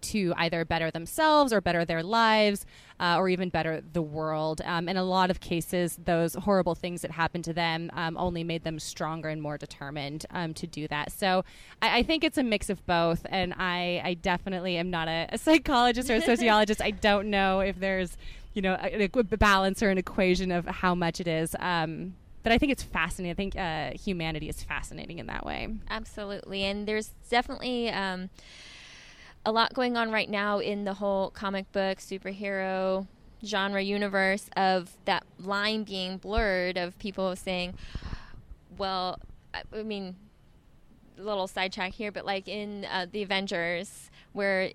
to 0.00 0.34
either 0.36 0.64
better 0.64 0.90
themselves 0.90 1.52
or 1.52 1.60
better 1.60 1.84
their 1.84 2.02
lives 2.02 2.66
uh, 3.00 3.16
or 3.18 3.28
even 3.28 3.48
better 3.48 3.82
the 3.92 4.02
world. 4.02 4.60
Um, 4.64 4.88
in 4.88 4.96
a 4.96 5.04
lot 5.04 5.30
of 5.30 5.40
cases, 5.40 5.98
those 6.04 6.34
horrible 6.34 6.74
things 6.74 7.02
that 7.02 7.10
happened 7.10 7.44
to 7.44 7.52
them 7.52 7.90
um, 7.94 8.16
only 8.16 8.44
made 8.44 8.64
them 8.64 8.78
stronger 8.78 9.28
and 9.28 9.42
more 9.42 9.58
determined 9.58 10.26
um, 10.30 10.54
to 10.54 10.66
do 10.66 10.86
that. 10.88 11.12
So 11.12 11.44
I, 11.82 11.98
I 11.98 12.02
think 12.02 12.24
it's 12.24 12.38
a 12.38 12.42
mix 12.42 12.70
of 12.70 12.84
both. 12.86 13.26
And 13.28 13.54
I, 13.56 14.00
I 14.04 14.14
definitely 14.14 14.76
am 14.76 14.90
not 14.90 15.08
a, 15.08 15.28
a 15.30 15.38
psychologist 15.38 16.10
or 16.10 16.14
a 16.14 16.20
sociologist. 16.22 16.80
I 16.80 16.92
don't 16.92 17.30
know 17.30 17.60
if 17.60 17.78
there's, 17.78 18.16
you 18.52 18.62
know, 18.62 18.78
a, 18.80 19.04
a 19.04 19.36
balance 19.36 19.82
or 19.82 19.90
an 19.90 19.98
equation 19.98 20.52
of 20.52 20.66
how 20.66 20.94
much 20.94 21.20
it 21.20 21.26
is. 21.26 21.56
Um, 21.58 22.14
but 22.44 22.52
I 22.52 22.58
think 22.58 22.70
it's 22.70 22.82
fascinating. 22.82 23.30
I 23.30 23.34
think 23.34 23.56
uh, 23.56 23.98
humanity 23.98 24.48
is 24.48 24.62
fascinating 24.62 25.18
in 25.18 25.26
that 25.26 25.44
way. 25.44 25.68
Absolutely, 25.90 26.62
and 26.64 26.86
there's 26.86 27.14
definitely 27.30 27.90
um, 27.90 28.28
a 29.44 29.52
lot 29.52 29.74
going 29.74 29.96
on 29.96 30.10
right 30.10 30.28
now 30.28 30.58
in 30.58 30.84
the 30.84 30.94
whole 30.94 31.30
comic 31.30 31.70
book 31.72 31.98
superhero 31.98 33.06
genre 33.44 33.82
universe 33.82 34.48
of 34.56 34.90
that 35.04 35.24
line 35.38 35.84
being 35.84 36.16
blurred 36.16 36.78
of 36.78 36.98
people 36.98 37.36
saying, 37.36 37.74
well, 38.78 39.18
I, 39.52 39.62
I 39.72 39.82
mean, 39.82 40.16
little 41.18 41.46
sidetrack 41.46 41.92
here, 41.92 42.10
but 42.10 42.24
like 42.24 42.48
in 42.48 42.86
uh, 42.86 43.06
the 43.10 43.22
Avengers, 43.22 44.10
where 44.32 44.70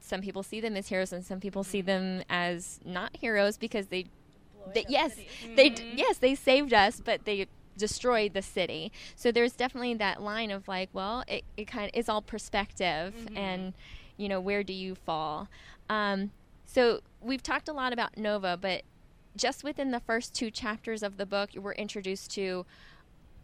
some 0.00 0.20
people 0.20 0.42
see 0.42 0.60
them 0.60 0.76
as 0.76 0.88
heroes 0.88 1.12
and 1.12 1.24
some 1.24 1.40
people 1.40 1.62
see 1.62 1.80
them 1.80 2.22
as 2.28 2.80
not 2.84 3.16
heroes 3.16 3.56
because 3.56 3.86
they, 3.86 4.06
they 4.74 4.84
yes, 4.88 5.16
they 5.56 5.74
yes 5.94 6.18
they 6.18 6.34
saved 6.34 6.74
us, 6.74 7.00
but 7.00 7.24
they 7.24 7.46
destroyed 7.76 8.34
the 8.34 8.42
city. 8.42 8.92
So 9.16 9.32
there's 9.32 9.52
definitely 9.52 9.94
that 9.94 10.22
line 10.22 10.50
of 10.50 10.68
like, 10.68 10.88
well, 10.92 11.24
it, 11.26 11.44
it 11.56 11.66
kind 11.66 11.84
of 11.84 11.90
is 11.98 12.08
all 12.08 12.22
perspective, 12.22 13.14
and 13.34 13.72
you 14.16 14.28
know 14.28 14.40
where 14.40 14.62
do 14.62 14.72
you 14.72 14.94
fall. 14.94 15.48
Um, 15.88 16.30
so 16.64 17.00
we've 17.20 17.42
talked 17.42 17.68
a 17.68 17.72
lot 17.72 17.92
about 17.92 18.16
Nova, 18.16 18.56
but 18.60 18.82
just 19.36 19.64
within 19.64 19.90
the 19.90 20.00
first 20.00 20.34
two 20.34 20.50
chapters 20.50 21.02
of 21.02 21.16
the 21.16 21.26
book, 21.26 21.50
we're 21.54 21.72
introduced 21.72 22.30
to 22.32 22.64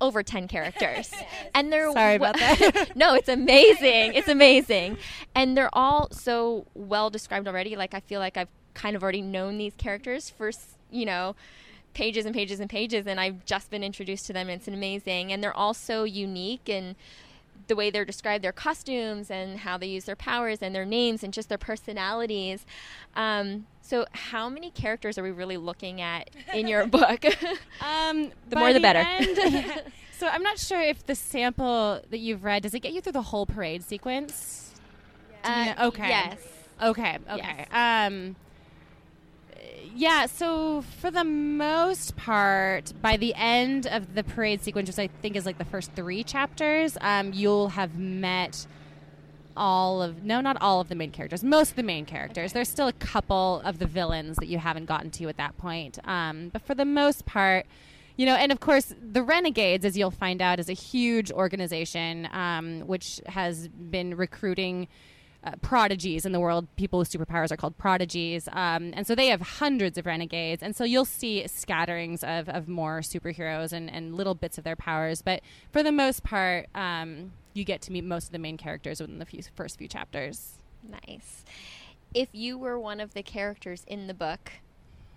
over 0.01 0.23
10 0.23 0.49
characters. 0.49 1.13
and 1.55 1.73
they're 1.73 1.93
Sorry 1.93 2.15
about 2.15 2.37
that. 2.39 2.93
no, 2.95 3.15
it's 3.15 3.29
amazing. 3.29 4.15
It's 4.15 4.29
amazing. 4.29 4.99
And 5.35 5.57
they're 5.57 5.75
all 5.75 6.09
so 6.11 6.67
well 6.75 7.11
described 7.11 7.49
already. 7.49 7.77
Like 7.77 7.95
I 7.95 8.01
feel 8.01 8.21
like 8.21 8.37
I've 8.37 8.49
kind 8.75 8.97
of 8.97 9.03
already 9.03 9.23
known 9.23 9.59
these 9.59 9.75
characters 9.77 10.31
for, 10.31 10.51
you 10.91 11.05
know, 11.05 11.35
pages 11.99 12.25
and 12.27 12.35
pages 12.35 12.61
and 12.61 12.71
pages 12.71 13.07
and 13.09 13.19
I've 13.19 13.45
just 13.45 13.71
been 13.71 13.83
introduced 13.83 14.27
to 14.27 14.33
them. 14.33 14.49
It's 14.49 14.69
amazing. 14.69 15.33
And 15.33 15.43
they're 15.43 15.57
all 15.57 15.75
so 15.75 16.05
unique 16.05 16.69
and 16.69 16.95
the 17.67 17.75
way 17.77 17.91
they're 17.91 18.05
described, 18.05 18.43
their 18.45 18.53
costumes 18.53 19.31
and 19.31 19.59
how 19.59 19.77
they 19.77 19.89
use 19.89 20.05
their 20.05 20.17
powers 20.17 20.63
and 20.63 20.73
their 20.75 20.85
names 20.87 21.23
and 21.25 21.35
just 21.35 21.49
their 21.49 21.59
personalities. 21.59 22.65
Um, 23.17 23.67
so, 23.83 24.07
how 24.13 24.49
many 24.49 24.71
characters 24.71 25.19
are 25.19 25.23
we 25.25 25.31
really 25.33 25.57
looking 25.57 26.01
at 26.01 26.31
in 26.55 26.69
your 26.69 26.87
book? 26.99 27.25
Um, 27.83 28.31
The 28.49 28.57
more 28.57 28.73
the 28.73 28.81
better. 28.81 29.01
end- 29.01 29.37
yeah. 29.37 29.81
So 30.19 30.27
I'm 30.27 30.43
not 30.43 30.59
sure 30.59 30.81
if 30.81 31.05
the 31.07 31.15
sample 31.15 32.01
that 32.11 32.19
you've 32.19 32.43
read 32.43 32.63
does 32.65 32.75
it 32.75 32.81
get 32.81 32.93
you 32.93 33.01
through 33.01 33.13
the 33.13 33.23
whole 33.23 33.47
parade 33.47 33.83
sequence? 33.85 34.75
Uh, 35.45 35.75
okay. 35.89 36.09
Yes. 36.09 36.39
Okay. 36.83 37.19
Okay. 37.31 37.67
Um. 37.71 38.35
Yeah. 39.95 40.27
So 40.27 40.83
for 40.83 41.11
the 41.11 41.25
most 41.25 42.17
part, 42.17 42.93
by 43.03 43.17
the 43.17 43.35
end 43.35 43.87
of 43.87 44.15
the 44.15 44.25
parade 44.25 44.63
sequence, 44.63 44.89
which 44.89 44.99
I 44.99 45.09
think 45.21 45.37
is 45.37 45.47
like 45.47 45.59
the 45.59 45.65
first 45.65 45.93
three 45.93 46.23
chapters, 46.23 46.97
um, 47.01 47.33
you'll 47.33 47.69
have 47.71 47.99
met 47.99 48.67
all 49.57 50.01
of 50.01 50.23
no, 50.23 50.41
not 50.41 50.57
all 50.61 50.81
of 50.81 50.89
the 50.89 50.95
main 50.95 51.11
characters. 51.11 51.43
Most 51.43 51.71
of 51.71 51.77
the 51.77 51.83
main 51.83 52.07
characters. 52.07 52.53
There's 52.53 52.69
still 52.69 52.89
a 52.89 52.93
couple 52.93 53.61
of 53.65 53.79
the 53.79 53.87
villains 53.87 54.37
that 54.37 54.47
you 54.47 54.59
haven't 54.59 54.87
gotten 54.87 55.11
to 55.13 55.29
at 55.29 55.37
that 55.37 55.57
point. 55.59 55.99
Um, 56.05 56.49
but 56.51 56.63
for 56.63 56.75
the 56.75 56.85
most 56.85 57.27
part, 57.27 57.67
you 58.17 58.27
know, 58.27 58.35
and 58.35 58.51
of 58.51 58.61
course, 58.61 58.95
the 59.01 59.23
Renegades, 59.23 59.85
as 59.85 59.99
you'll 59.99 60.11
find 60.11 60.41
out, 60.41 60.59
is 60.59 60.69
a 60.69 60.75
huge 60.75 61.31
organization 61.31 62.29
um, 62.33 62.81
which 62.81 63.21
has 63.27 63.69
been 63.69 64.17
recruiting. 64.17 64.89
Uh, 65.45 65.53
prodigies 65.63 66.27
in 66.27 66.33
the 66.33 66.41
world. 66.41 66.67
People 66.75 66.99
with 66.99 67.09
superpowers 67.09 67.53
are 67.53 67.57
called 67.57 67.79
prodigies. 67.79 68.49
Um, 68.51 68.93
and 68.95 69.07
so 69.07 69.15
they 69.15 69.29
have 69.29 69.41
hundreds 69.41 69.97
of 69.97 70.05
renegades. 70.05 70.65
And 70.65 70.75
so 70.75 70.83
you'll 70.83 71.05
see 71.05 71.47
scatterings 71.47 72.25
of, 72.25 72.49
of 72.49 72.67
more 72.67 73.01
superheroes 73.01 73.73
and, 73.73 73.89
and 73.89 74.17
little 74.17 74.35
bits 74.35 74.59
of 74.59 74.65
their 74.65 74.75
powers. 74.75 75.23
But 75.23 75.43
for 75.71 75.85
the 75.85 75.93
most 75.93 76.25
part, 76.25 76.67
um, 76.75 77.33
you 77.55 77.63
get 77.63 77.81
to 77.83 77.93
meet 77.93 78.03
most 78.03 78.27
of 78.27 78.33
the 78.33 78.41
main 78.41 78.57
characters 78.57 79.01
within 79.01 79.21
the 79.21 79.25
few, 79.25 79.41
first 79.55 79.79
few 79.79 79.87
chapters. 79.87 80.59
Nice. 81.07 81.45
If 82.13 82.29
you 82.33 82.59
were 82.59 82.79
one 82.79 82.99
of 82.99 83.15
the 83.15 83.23
characters 83.23 83.85
in 83.87 84.09
the 84.09 84.15
book, 84.15 84.55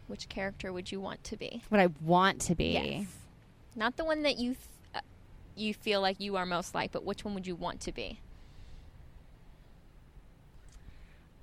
which 0.06 0.30
character 0.30 0.72
would 0.72 0.92
you 0.92 1.00
want 1.00 1.24
to 1.26 1.36
be? 1.36 1.64
What 1.70 1.82
I 1.82 1.88
want 2.00 2.42
to 2.42 2.56
be. 2.56 2.74
Yes. 2.74 3.08
Not 3.76 3.98
the 3.98 4.06
one 4.06 4.22
that 4.22 4.38
you 4.38 4.50
th- 4.50 4.58
uh, 4.94 5.00
you 5.56 5.74
feel 5.74 6.00
like 6.00 6.20
you 6.20 6.36
are 6.36 6.46
most 6.46 6.76
like, 6.76 6.92
but 6.92 7.04
which 7.04 7.26
one 7.26 7.34
would 7.34 7.48
you 7.48 7.56
want 7.56 7.80
to 7.82 7.92
be? 7.92 8.20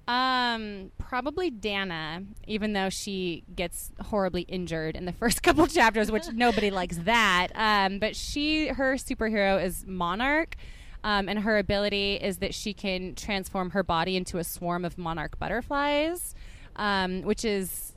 Um, 0.09 0.91
probably 0.97 1.51
Dana, 1.51 2.25
even 2.47 2.73
though 2.73 2.89
she 2.89 3.45
gets 3.55 3.93
horribly 4.01 4.43
injured 4.43 4.97
in 4.97 5.05
the 5.05 5.13
first 5.21 5.43
couple 5.43 5.67
chapters, 5.67 6.11
which 6.11 6.33
nobody 6.33 6.71
likes 6.71 6.97
that. 6.99 7.49
Um, 7.55 7.99
but 7.99 8.17
she, 8.17 8.69
her 8.69 8.95
superhero 8.95 9.63
is 9.63 9.85
Monarch. 9.87 10.57
Um, 11.05 11.29
and 11.29 11.39
her 11.39 11.59
ability 11.59 12.17
is 12.17 12.39
that 12.39 12.55
she 12.55 12.75
can 12.75 13.15
transform 13.15 13.71
her 13.71 13.85
body 13.85 14.17
into 14.17 14.39
a 14.39 14.45
swarm 14.45 14.85
of 14.85 14.99
monarch 14.99 15.39
butterflies, 15.39 16.35
um, 16.75 17.23
which 17.23 17.45
is 17.45 17.88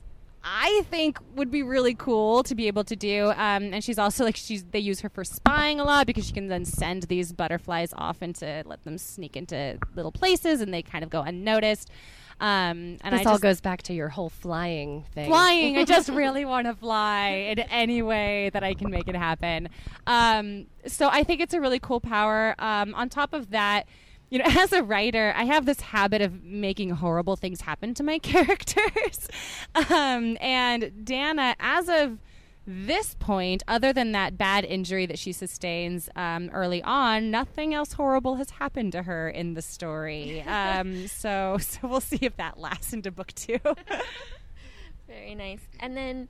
I 0.44 0.82
think 0.90 1.18
would 1.34 1.50
be 1.50 1.62
really 1.62 1.94
cool 1.94 2.42
to 2.44 2.54
be 2.54 2.66
able 2.66 2.84
to 2.84 2.96
do. 2.96 3.30
Um, 3.30 3.72
and 3.72 3.82
she's 3.82 3.98
also 3.98 4.24
like 4.24 4.36
she's 4.36 4.64
they 4.64 4.78
use 4.78 5.00
her 5.00 5.08
for 5.08 5.24
spying 5.24 5.78
a 5.78 5.84
lot 5.84 6.06
because 6.06 6.26
she 6.26 6.32
can 6.32 6.48
then 6.48 6.64
send 6.64 7.04
these 7.04 7.32
butterflies 7.32 7.94
off 7.96 8.22
into 8.22 8.62
let 8.66 8.82
them 8.84 8.98
sneak 8.98 9.36
into 9.36 9.78
little 9.94 10.12
places 10.12 10.60
and 10.60 10.74
they 10.74 10.82
kind 10.82 11.04
of 11.04 11.10
go 11.10 11.22
unnoticed. 11.22 11.90
Um, 12.40 12.96
and 13.02 13.12
this 13.12 13.24
I 13.24 13.30
all 13.30 13.34
just, 13.34 13.42
goes 13.42 13.60
back 13.60 13.82
to 13.82 13.94
your 13.94 14.08
whole 14.08 14.30
flying 14.30 15.04
thing. 15.14 15.28
flying. 15.28 15.78
I 15.78 15.84
just 15.84 16.08
really 16.08 16.44
want 16.44 16.66
to 16.66 16.74
fly 16.74 17.28
in 17.28 17.60
any 17.60 18.02
way 18.02 18.50
that 18.52 18.64
I 18.64 18.74
can 18.74 18.90
make 18.90 19.06
it 19.06 19.14
happen. 19.14 19.68
Um, 20.08 20.66
so 20.86 21.08
I 21.08 21.22
think 21.22 21.40
it's 21.40 21.54
a 21.54 21.60
really 21.60 21.78
cool 21.78 22.00
power. 22.00 22.56
Um, 22.58 22.96
on 22.96 23.08
top 23.08 23.32
of 23.32 23.50
that, 23.50 23.86
you 24.32 24.38
know, 24.38 24.46
as 24.58 24.72
a 24.72 24.82
writer, 24.82 25.34
I 25.36 25.44
have 25.44 25.66
this 25.66 25.80
habit 25.80 26.22
of 26.22 26.42
making 26.42 26.90
horrible 26.90 27.36
things 27.36 27.60
happen 27.60 27.92
to 27.94 28.02
my 28.02 28.18
characters. 28.18 29.28
um, 29.90 30.38
and 30.40 31.04
Dana, 31.04 31.54
as 31.60 31.88
of 31.88 32.18
this 32.66 33.14
point, 33.18 33.62
other 33.68 33.92
than 33.92 34.12
that 34.12 34.38
bad 34.38 34.64
injury 34.64 35.04
that 35.04 35.18
she 35.18 35.32
sustains 35.32 36.08
um, 36.16 36.48
early 36.52 36.82
on, 36.82 37.30
nothing 37.30 37.74
else 37.74 37.92
horrible 37.92 38.36
has 38.36 38.50
happened 38.50 38.92
to 38.92 39.02
her 39.02 39.28
in 39.28 39.52
the 39.52 39.62
story. 39.62 40.40
Um, 40.42 41.06
so, 41.08 41.58
so 41.60 41.86
we'll 41.86 42.00
see 42.00 42.20
if 42.22 42.36
that 42.36 42.58
lasts 42.58 42.94
into 42.94 43.10
book 43.10 43.32
two. 43.34 43.58
Very 45.06 45.34
nice. 45.34 45.60
And 45.78 45.94
then 45.94 46.28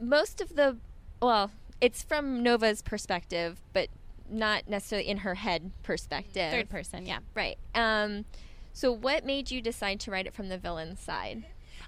most 0.00 0.40
of 0.40 0.56
the 0.56 0.78
well, 1.22 1.50
it's 1.80 2.02
from 2.02 2.42
Nova's 2.42 2.82
perspective, 2.82 3.60
but 3.72 3.88
not 4.30 4.68
necessarily 4.68 5.08
in 5.08 5.18
her 5.18 5.34
head 5.34 5.70
perspective. 5.82 6.50
Third 6.50 6.68
person, 6.68 7.06
yeah. 7.06 7.18
Right. 7.34 7.58
Um, 7.74 8.24
so 8.72 8.92
what 8.92 9.24
made 9.24 9.50
you 9.50 9.60
decide 9.60 10.00
to 10.00 10.10
write 10.10 10.26
it 10.26 10.34
from 10.34 10.48
the 10.48 10.58
villain's 10.58 11.00
side? 11.00 11.44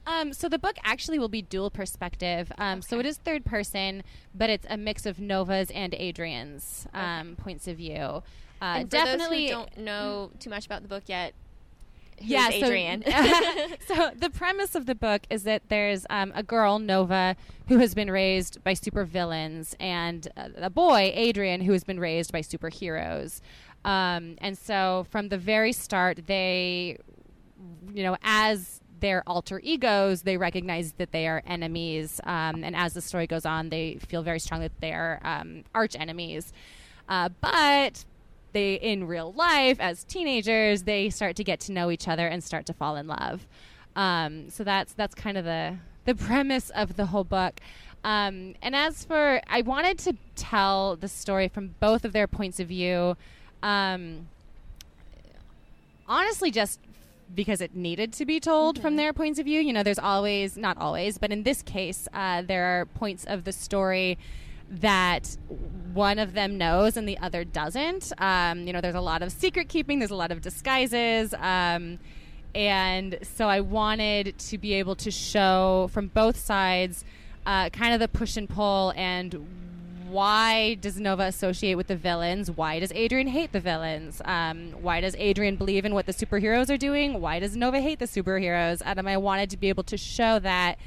Um, 0.07 0.33
so 0.33 0.49
the 0.49 0.59
book 0.59 0.77
actually 0.83 1.19
will 1.19 1.29
be 1.29 1.43
dual 1.43 1.71
perspective. 1.71 2.51
Um, 2.59 2.83
So 2.83 2.99
it 2.99 3.07
is 3.07 3.19
third 3.19 3.45
person, 3.45 4.03
but 4.35 4.51
it's 4.51 4.67
a 4.71 4.77
mix 4.77 5.05
of 5.07 5.19
Nova's 5.21 5.71
and 5.71 5.95
Adrian's 5.95 6.87
um, 6.95 7.37
points 7.37 7.69
of 7.69 7.77
view. 7.77 8.23
Uh, 8.63 8.83
definitely, 8.85 9.49
don't 9.49 9.77
know 9.79 10.31
too 10.39 10.51
much 10.51 10.67
about 10.67 10.83
the 10.83 10.89
book 10.89 11.05
yet, 11.07 11.35
yeah, 12.21 12.51
so- 12.51 12.57
Adrian? 12.57 13.05
so 13.87 14.11
the 14.17 14.31
premise 14.31 14.75
of 14.75 14.87
the 14.87 14.95
book 14.95 15.23
is 15.31 15.45
that 15.45 15.63
there's 15.69 16.07
um, 16.11 16.33
a 16.35 16.43
girl 16.43 16.79
Nova 16.79 17.37
who 17.69 17.79
has 17.79 17.95
been 17.95 18.11
raised 18.11 18.63
by 18.65 18.73
supervillains, 18.73 19.75
and 19.81 20.29
a 20.37 20.71
boy 20.71 21.13
Adrian 21.15 21.61
who 21.61 21.73
has 21.73 21.85
been 21.85 22.01
raised 22.01 22.33
by 22.33 22.41
superheroes. 22.41 23.41
Um, 23.85 24.37
and 24.39 24.59
so 24.59 25.07
from 25.11 25.29
the 25.29 25.39
very 25.39 25.73
start, 25.73 26.27
they, 26.27 26.99
you 27.93 28.03
know, 28.03 28.17
as 28.23 28.81
their 29.01 29.23
alter 29.27 29.61
egos, 29.65 30.23
they 30.23 30.37
recognize 30.37 30.93
that 30.99 31.13
they 31.13 31.27
are 31.27 31.43
enemies. 31.47 32.21
Um, 32.25 32.63
and 32.63 32.77
as 32.77 32.95
the 32.95 33.01
story 33.01 33.27
goes 33.27 33.47
on, 33.47 33.71
they 33.71 33.99
feel 34.07 34.23
very 34.23 34.39
strongly 34.39 34.69
that 34.69 34.81
they 34.81 34.93
are 34.93 35.21
um, 35.23 35.65
arch 35.75 35.97
enemies. 35.99 36.53
Uh, 37.09 37.31
but 37.41 38.05
they 38.53 38.75
in 38.75 39.07
real 39.07 39.33
life 39.33 39.79
as 39.81 40.05
teenagers 40.05 40.85
they 40.85 41.11
start 41.11 41.37
to 41.37 41.45
get 41.45 41.61
to 41.61 41.73
know 41.73 41.91
each 41.91 42.09
other 42.09 42.27
and 42.27 42.43
start 42.43 42.67
to 42.67 42.73
fall 42.73 42.97
in 42.97 43.07
love. 43.07 43.47
Um, 43.97 44.51
so 44.51 44.65
that's 44.65 44.93
that's 44.93 45.15
kind 45.15 45.37
of 45.37 45.45
the 45.45 45.77
the 46.05 46.15
premise 46.15 46.71
of 46.71 46.97
the 46.97 47.07
whole 47.07 47.25
book. 47.25 47.61
Um, 48.03 48.55
and 48.63 48.75
as 48.75 49.05
for 49.05 49.43
i 49.47 49.61
wanted 49.61 49.99
to 49.99 50.17
tell 50.35 50.97
the 50.97 51.07
story 51.09 51.49
from 51.49 51.75
both 51.81 52.07
of 52.07 52.15
their 52.15 52.27
points 52.27 52.59
of 52.59 52.69
view 52.69 53.15
um, 53.63 54.27
honestly 56.09 56.51
just 56.51 56.81
because 57.35 57.61
it 57.61 57.75
needed 57.75 58.13
to 58.15 58.25
be 58.27 58.41
told 58.41 58.81
from 58.81 58.97
their 58.97 59.13
points 59.13 59.39
of 59.39 59.45
view. 59.45 59.61
You 59.61 59.73
know 59.73 59.83
there's 59.83 59.99
always 59.99 60.57
not 60.57 60.79
always 60.79 61.19
but 61.19 61.31
in 61.31 61.43
this 61.43 61.63
case 61.63 62.09
uh, 62.13 62.43
there 62.43 62.65
are 62.65 62.87
points 62.87 63.25
of 63.25 63.45
the 63.45 63.53
story 63.53 64.19
that 64.71 65.37
one 65.93 66.19
of 66.19 66.35
them 66.35 66.57
knows 66.57 66.97
and 66.97 67.09
the 67.09 67.19
other 67.19 67.45
doesn't. 67.45 68.13
Um, 68.19 68.67
you 68.67 68.73
know, 68.73 68.81
there's 68.81 68.95
a 68.95 69.01
lot 69.01 69.23
of 69.23 69.33
secret 69.33 69.69
keeping, 69.69 69.99
there's 69.99 70.11
a 70.11 70.17
lot 70.17 70.31
of 70.31 70.41
disguises. 70.41 71.35
Um, 71.35 71.99
and 72.55 73.19
so 73.23 73.49
I 73.49 73.61
wanted 73.61 74.39
to 74.39 74.59
be 74.59 74.75
able 74.75 74.97
to 74.97 75.11
show 75.11 75.91
from 75.93 76.09
both 76.09 76.37
sides 76.37 77.05
uh, 77.47 77.71
kind 77.71 77.95
of 77.95 78.01
the 78.01 78.09
push 78.09 78.37
and 78.37 78.49
pull 78.49 78.93
and 78.97 79.47
why 80.11 80.75
does 80.75 80.99
Nova 80.99 81.23
associate 81.23 81.77
with 81.77 81.87
the 81.87 81.97
villains? 81.97 82.51
Why 82.51 82.81
does 82.81 82.91
Adrian 82.93 83.29
hate 83.29 83.53
the 83.53 83.61
villains? 83.61 84.21
Um, 84.25 84.73
why 84.83 85.01
does 85.01 85.15
Adrian 85.17 85.55
believe 85.55 85.85
in 85.85 85.95
what 85.95 86.07
the 86.07 86.13
superheroes 86.13 86.69
are 86.69 86.77
doing? 86.77 87.21
Why 87.21 87.39
does 87.39 87.57
Nova 87.57 87.81
hate 87.81 88.01
the 88.01 88.07
superheroes? 88.07 88.83
And 88.85 89.09
I 89.09 89.17
wanted 89.19 89.51
to 89.51 89.57
be 89.57 89.69
able 89.69 89.85
to 89.85 89.97
show 89.97 90.41
that 90.41 90.79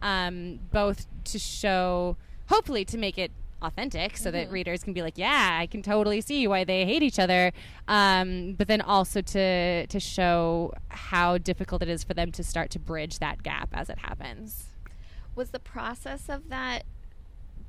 um, 0.00 0.60
both 0.72 1.06
to 1.24 1.38
show 1.38 2.16
hopefully 2.50 2.84
to 2.84 2.98
make 2.98 3.16
it 3.16 3.30
authentic 3.62 4.16
so 4.16 4.30
that 4.30 4.50
readers 4.50 4.82
can 4.82 4.94
be 4.94 5.02
like 5.02 5.18
yeah 5.18 5.58
i 5.60 5.66
can 5.66 5.82
totally 5.82 6.20
see 6.22 6.46
why 6.48 6.64
they 6.64 6.84
hate 6.84 7.02
each 7.02 7.18
other. 7.18 7.52
Um, 7.88 8.54
but 8.54 8.68
then 8.68 8.80
also 8.80 9.20
to 9.20 9.86
to 9.86 10.00
show 10.00 10.72
how 10.88 11.38
difficult 11.38 11.82
it 11.82 11.88
is 11.88 12.04
for 12.04 12.14
them 12.14 12.32
to 12.32 12.42
start 12.42 12.70
to 12.70 12.78
bridge 12.78 13.18
that 13.18 13.42
gap 13.42 13.68
as 13.72 13.90
it 13.90 13.98
happens. 13.98 14.66
Was 15.34 15.50
the 15.50 15.58
process 15.58 16.28
of 16.28 16.48
that 16.48 16.84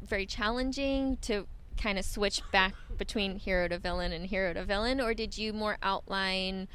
very 0.01 0.25
challenging 0.25 1.17
to 1.21 1.47
kind 1.77 1.97
of 1.99 2.05
switch 2.05 2.41
back 2.51 2.73
between 2.97 3.37
hero 3.37 3.67
to 3.67 3.77
villain 3.77 4.11
and 4.11 4.27
hero 4.27 4.53
to 4.53 4.63
villain? 4.63 4.99
Or 4.99 5.13
did 5.13 5.37
you 5.37 5.53
more 5.53 5.77
outline 5.83 6.67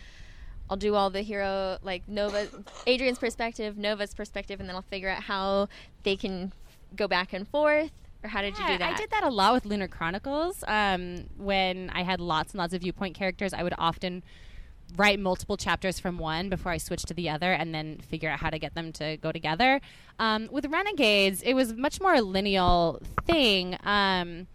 I'll 0.68 0.76
do 0.76 0.94
all 0.94 1.10
the 1.10 1.22
hero 1.22 1.78
like 1.82 2.08
Nova 2.08 2.48
Adrian's 2.86 3.18
perspective, 3.18 3.78
Nova's 3.78 4.14
perspective 4.14 4.58
and 4.60 4.68
then 4.68 4.76
I'll 4.76 4.82
figure 4.82 5.08
out 5.08 5.22
how 5.24 5.68
they 6.02 6.16
can 6.16 6.52
go 6.94 7.08
back 7.08 7.32
and 7.32 7.46
forth 7.48 7.90
or 8.26 8.28
how 8.28 8.42
did 8.42 8.58
you 8.58 8.66
do 8.66 8.78
that? 8.78 8.94
I 8.94 8.96
did 8.96 9.10
that 9.10 9.22
a 9.22 9.30
lot 9.30 9.54
with 9.54 9.64
Lunar 9.64 9.88
Chronicles. 9.88 10.64
Um, 10.66 11.26
when 11.36 11.90
I 11.90 12.02
had 12.02 12.20
lots 12.20 12.52
and 12.52 12.58
lots 12.58 12.74
of 12.74 12.82
viewpoint 12.82 13.14
characters, 13.14 13.52
I 13.52 13.62
would 13.62 13.74
often 13.78 14.22
write 14.96 15.18
multiple 15.18 15.56
chapters 15.56 15.98
from 15.98 16.18
one 16.18 16.48
before 16.48 16.72
I 16.72 16.78
switched 16.78 17.08
to 17.08 17.14
the 17.14 17.28
other 17.28 17.52
and 17.52 17.74
then 17.74 17.98
figure 17.98 18.30
out 18.30 18.40
how 18.40 18.50
to 18.50 18.58
get 18.58 18.74
them 18.74 18.92
to 18.94 19.16
go 19.18 19.32
together. 19.32 19.80
Um, 20.18 20.48
with 20.50 20.66
Renegades, 20.66 21.42
it 21.42 21.54
was 21.54 21.72
much 21.72 22.00
more 22.00 22.14
a 22.14 22.20
lineal 22.22 23.00
thing. 23.26 23.76
Um, 23.84 24.46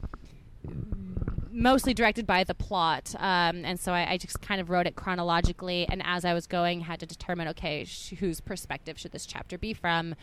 mostly 1.53 1.93
directed 1.93 2.25
by 2.25 2.45
the 2.45 2.53
plot 2.53 3.13
um, 3.19 3.65
and 3.65 3.77
so 3.77 3.91
I, 3.91 4.11
I 4.11 4.17
just 4.17 4.41
kind 4.41 4.61
of 4.61 4.69
wrote 4.69 4.87
it 4.87 4.95
chronologically 4.95 5.85
and 5.89 6.01
as 6.05 6.23
i 6.23 6.33
was 6.33 6.47
going 6.47 6.79
had 6.79 7.01
to 7.01 7.05
determine 7.05 7.49
okay 7.49 7.83
sh- 7.83 8.13
whose 8.19 8.39
perspective 8.39 8.97
should 8.97 9.11
this 9.11 9.25
chapter 9.25 9.57
be 9.57 9.73
from 9.73 10.15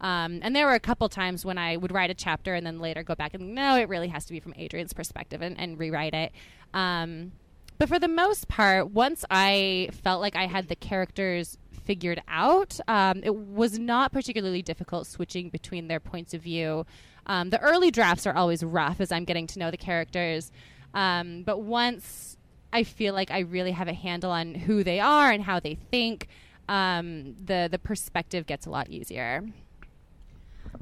um, 0.00 0.40
and 0.42 0.54
there 0.54 0.66
were 0.66 0.74
a 0.74 0.80
couple 0.80 1.08
times 1.08 1.44
when 1.44 1.58
I 1.58 1.76
would 1.76 1.92
write 1.92 2.10
a 2.10 2.14
chapter 2.14 2.54
and 2.54 2.66
then 2.66 2.78
later 2.78 3.02
go 3.02 3.14
back 3.14 3.34
and 3.34 3.54
no, 3.54 3.76
it 3.76 3.88
really 3.88 4.08
has 4.08 4.26
to 4.26 4.32
be 4.32 4.40
from 4.40 4.54
Adrian's 4.56 4.92
perspective 4.92 5.42
and, 5.42 5.58
and 5.58 5.78
rewrite 5.78 6.14
it. 6.14 6.32
Um, 6.74 7.32
but 7.78 7.88
for 7.88 7.98
the 7.98 8.08
most 8.08 8.48
part, 8.48 8.90
once 8.90 9.24
I 9.30 9.90
felt 10.02 10.20
like 10.20 10.36
I 10.36 10.46
had 10.46 10.68
the 10.68 10.76
characters 10.76 11.58
figured 11.84 12.22
out, 12.28 12.78
um, 12.88 13.20
it 13.22 13.34
was 13.34 13.78
not 13.78 14.12
particularly 14.12 14.62
difficult 14.62 15.06
switching 15.06 15.50
between 15.50 15.88
their 15.88 16.00
points 16.00 16.34
of 16.34 16.42
view. 16.42 16.86
Um, 17.26 17.50
the 17.50 17.60
early 17.60 17.90
drafts 17.90 18.26
are 18.26 18.34
always 18.34 18.62
rough 18.62 19.00
as 19.00 19.12
I'm 19.12 19.24
getting 19.24 19.46
to 19.48 19.58
know 19.58 19.70
the 19.70 19.76
characters. 19.76 20.50
Um, 20.94 21.42
but 21.42 21.60
once 21.62 22.36
I 22.72 22.82
feel 22.82 23.14
like 23.14 23.30
I 23.30 23.40
really 23.40 23.72
have 23.72 23.88
a 23.88 23.92
handle 23.92 24.30
on 24.30 24.54
who 24.54 24.82
they 24.82 25.00
are 25.00 25.30
and 25.30 25.42
how 25.42 25.60
they 25.60 25.74
think, 25.74 26.28
um, 26.68 27.34
the 27.42 27.68
the 27.70 27.78
perspective 27.78 28.46
gets 28.46 28.66
a 28.66 28.70
lot 28.70 28.88
easier. 28.88 29.44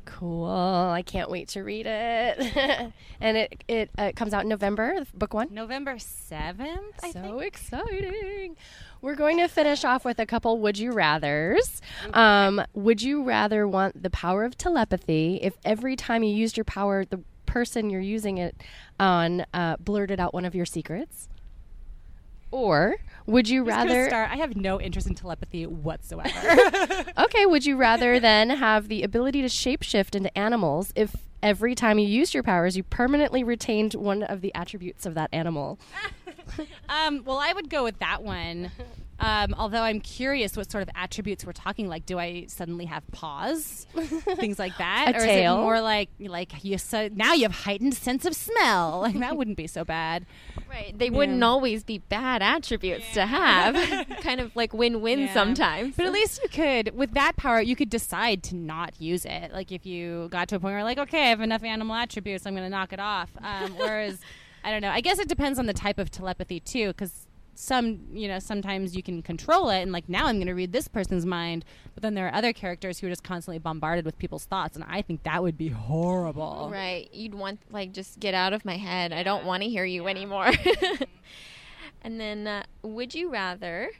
Cool. 0.04 0.46
I 0.46 1.02
can't 1.02 1.30
wait 1.30 1.48
to 1.50 1.62
read 1.62 1.86
it. 1.86 2.92
and 3.20 3.36
it 3.36 3.64
it 3.68 3.90
uh, 3.98 4.12
comes 4.14 4.32
out 4.32 4.42
in 4.42 4.48
November, 4.48 5.04
book 5.14 5.34
one. 5.34 5.48
November 5.52 5.94
7th, 5.94 6.78
I 7.02 7.10
so 7.10 7.20
think. 7.20 7.42
exciting. 7.42 8.56
We're 9.00 9.16
going 9.16 9.38
to 9.38 9.48
finish 9.48 9.84
off 9.84 10.04
with 10.04 10.18
a 10.18 10.26
couple 10.26 10.58
would 10.60 10.78
you 10.78 10.92
rathers. 10.92 11.80
Um, 12.12 12.62
would 12.74 13.02
you 13.02 13.22
rather 13.22 13.68
want 13.68 14.02
the 14.02 14.10
power 14.10 14.44
of 14.44 14.56
telepathy 14.56 15.38
if 15.42 15.54
every 15.64 15.96
time 15.96 16.22
you 16.22 16.34
used 16.34 16.56
your 16.56 16.64
power, 16.64 17.04
the 17.04 17.20
person 17.46 17.90
you're 17.90 18.00
using 18.00 18.38
it 18.38 18.56
on 18.98 19.44
uh, 19.52 19.76
blurted 19.78 20.20
out 20.20 20.32
one 20.32 20.44
of 20.44 20.54
your 20.54 20.66
secrets? 20.66 21.28
Or 22.50 22.96
would 23.26 23.48
you 23.48 23.64
rather 23.64 24.08
start. 24.08 24.30
I 24.30 24.36
have 24.36 24.56
no 24.56 24.80
interest 24.80 25.06
in 25.06 25.14
telepathy 25.14 25.66
whatsoever. 25.66 26.30
Okay, 27.16 27.46
would 27.46 27.64
you 27.64 27.76
rather 27.76 28.20
then 28.20 28.50
have 28.50 28.88
the 28.88 29.02
ability 29.02 29.42
to 29.42 29.48
shapeshift 29.48 30.14
into 30.14 30.36
animals 30.36 30.92
if 30.94 31.14
every 31.42 31.74
time 31.74 31.98
you 31.98 32.06
used 32.06 32.34
your 32.34 32.42
powers 32.42 32.76
you 32.76 32.82
permanently 32.82 33.42
retained 33.44 33.94
one 33.94 34.22
of 34.22 34.40
the 34.40 34.54
attributes 34.54 35.06
of 35.06 35.14
that 35.14 35.30
animal? 35.32 35.78
um, 36.88 37.22
well, 37.24 37.38
I 37.38 37.52
would 37.52 37.70
go 37.70 37.82
with 37.84 37.98
that 38.00 38.22
one. 38.22 38.70
Um, 39.20 39.54
although 39.56 39.82
I'm 39.82 40.00
curious 40.00 40.56
what 40.56 40.70
sort 40.70 40.82
of 40.82 40.88
attributes 40.96 41.44
we're 41.46 41.52
talking. 41.52 41.88
Like, 41.88 42.04
do 42.04 42.18
I 42.18 42.46
suddenly 42.48 42.84
have 42.86 43.02
paws, 43.12 43.86
things 43.94 44.58
like 44.58 44.76
that, 44.78 45.12
A 45.14 45.18
or 45.18 45.20
tail? 45.20 45.54
is 45.54 45.58
it 45.58 45.62
more 45.62 45.80
like 45.80 46.08
like 46.20 46.64
you 46.64 46.78
so 46.78 47.08
now 47.14 47.32
you 47.32 47.42
have 47.44 47.52
heightened 47.64 47.94
sense 47.94 48.24
of 48.24 48.34
smell? 48.34 49.00
Like 49.04 49.18
that 49.20 49.36
wouldn't 49.36 49.56
be 49.56 49.66
so 49.66 49.84
bad. 49.84 50.26
Right. 50.68 50.98
They 50.98 51.10
wouldn't 51.10 51.42
always 51.44 51.84
be 51.84 51.98
bad 51.98 52.42
attributes 52.42 53.04
to 53.14 53.26
have. 53.26 53.74
kind 54.22 54.40
of 54.40 54.54
like 54.56 54.72
win-win 54.74 55.20
Yeah. 55.20 55.32
sometimes. 55.34 55.94
But 55.96 56.06
at 56.06 56.12
least 56.12 56.40
you 56.42 56.48
could, 56.48 56.94
with 56.96 57.12
that 57.14 57.36
power, 57.36 57.60
you 57.60 57.76
could 57.76 57.90
decide 57.90 58.42
to 58.44 58.56
not 58.56 59.00
use 59.00 59.24
it. 59.24 59.52
Like 59.52 59.70
if 59.70 59.86
you 59.86 60.28
got 60.30 60.48
to 60.48 60.56
a 60.56 60.60
point 60.60 60.74
where, 60.74 60.82
like, 60.82 60.98
okay, 60.98 61.26
I 61.26 61.28
have 61.28 61.40
enough 61.40 61.62
animal 61.62 61.94
attributes, 61.94 62.46
I'm 62.46 62.54
going 62.54 62.64
to 62.66 62.70
knock 62.70 62.92
it 62.92 62.98
off. 63.00 63.30
Um, 63.40 63.76
whereas, 63.76 64.18
I 64.64 64.70
don't 64.72 64.80
know. 64.82 64.90
I 64.90 65.00
guess 65.00 65.18
it 65.20 65.28
depends 65.28 65.58
on 65.58 65.66
the 65.66 65.72
type 65.74 65.98
of 65.98 66.10
telepathy 66.10 66.58
too, 66.58 66.88
because 66.88 67.26
some, 67.54 68.00
you 68.12 68.28
know, 68.28 68.38
sometimes 68.38 68.96
you 68.96 69.02
can 69.02 69.22
control 69.22 69.70
it, 69.70 69.80
and 69.80 69.92
like 69.92 70.08
now 70.08 70.26
I'm 70.26 70.36
going 70.36 70.46
to 70.48 70.54
read 70.54 70.72
this 70.72 70.88
person's 70.88 71.24
mind, 71.24 71.64
but 71.94 72.02
then 72.02 72.14
there 72.14 72.26
are 72.26 72.34
other 72.34 72.52
characters 72.52 72.98
who 72.98 73.06
are 73.06 73.10
just 73.10 73.22
constantly 73.24 73.58
bombarded 73.58 74.04
with 74.04 74.18
people's 74.18 74.44
thoughts, 74.44 74.76
and 74.76 74.84
I 74.88 75.02
think 75.02 75.22
that 75.22 75.42
would 75.42 75.56
be 75.56 75.68
horrible. 75.68 76.68
Right. 76.72 77.08
You'd 77.12 77.34
want 77.34 77.60
like 77.70 77.92
just 77.92 78.20
get 78.20 78.34
out 78.34 78.52
of 78.52 78.64
my 78.64 78.76
head. 78.76 79.12
I 79.12 79.22
don't 79.22 79.44
want 79.44 79.62
to 79.62 79.68
hear 79.68 79.84
you 79.84 80.06
anymore. 80.08 80.50
and 82.02 82.20
then 82.20 82.46
uh, 82.46 82.64
would 82.82 83.14
you 83.14 83.30
rather 83.30 83.90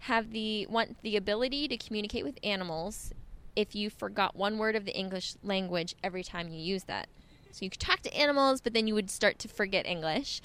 have 0.00 0.30
the 0.32 0.66
want 0.66 0.96
the 1.02 1.16
ability 1.16 1.68
to 1.68 1.76
communicate 1.76 2.24
with 2.24 2.38
animals 2.42 3.12
if 3.54 3.74
you 3.74 3.90
forgot 3.90 4.34
one 4.34 4.58
word 4.58 4.74
of 4.74 4.84
the 4.84 4.96
English 4.96 5.34
language 5.42 5.94
every 6.02 6.22
time 6.24 6.48
you 6.48 6.60
use 6.60 6.84
that? 6.84 7.08
So 7.52 7.64
you 7.64 7.70
could 7.70 7.80
talk 7.80 8.00
to 8.00 8.14
animals, 8.14 8.60
but 8.60 8.72
then 8.72 8.86
you 8.86 8.94
would 8.94 9.10
start 9.10 9.38
to 9.40 9.48
forget 9.48 9.86
English. 9.86 10.40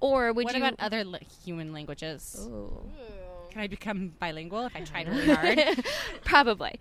Or 0.00 0.32
would 0.32 0.44
What 0.44 0.54
you 0.54 0.62
about 0.62 0.74
other 0.78 1.04
li- 1.04 1.26
human 1.44 1.72
languages? 1.72 2.36
Ooh. 2.48 2.90
Can 3.50 3.60
I 3.62 3.66
become 3.66 4.12
bilingual 4.18 4.66
if 4.66 4.76
I 4.76 4.80
try 4.82 5.02
really 5.08 5.34
hard? 5.34 5.84
Probably. 6.24 6.78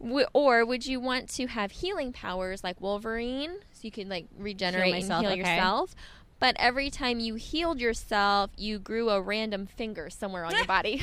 W- 0.00 0.26
or 0.32 0.64
would 0.64 0.86
you 0.86 1.00
want 1.00 1.28
to 1.30 1.46
have 1.48 1.72
healing 1.72 2.12
powers 2.12 2.62
like 2.62 2.80
Wolverine, 2.80 3.50
so 3.72 3.80
you 3.82 3.90
could 3.90 4.08
like 4.08 4.26
regenerate 4.38 4.92
myself, 4.92 5.24
and 5.24 5.32
heal 5.32 5.40
okay. 5.40 5.54
yourself? 5.56 5.94
But 6.38 6.56
every 6.58 6.90
time 6.90 7.20
you 7.20 7.34
healed 7.36 7.80
yourself, 7.80 8.50
you 8.56 8.78
grew 8.78 9.10
a 9.10 9.20
random 9.20 9.66
finger 9.66 10.10
somewhere 10.10 10.44
on 10.44 10.54
your 10.54 10.64
body. 10.66 11.02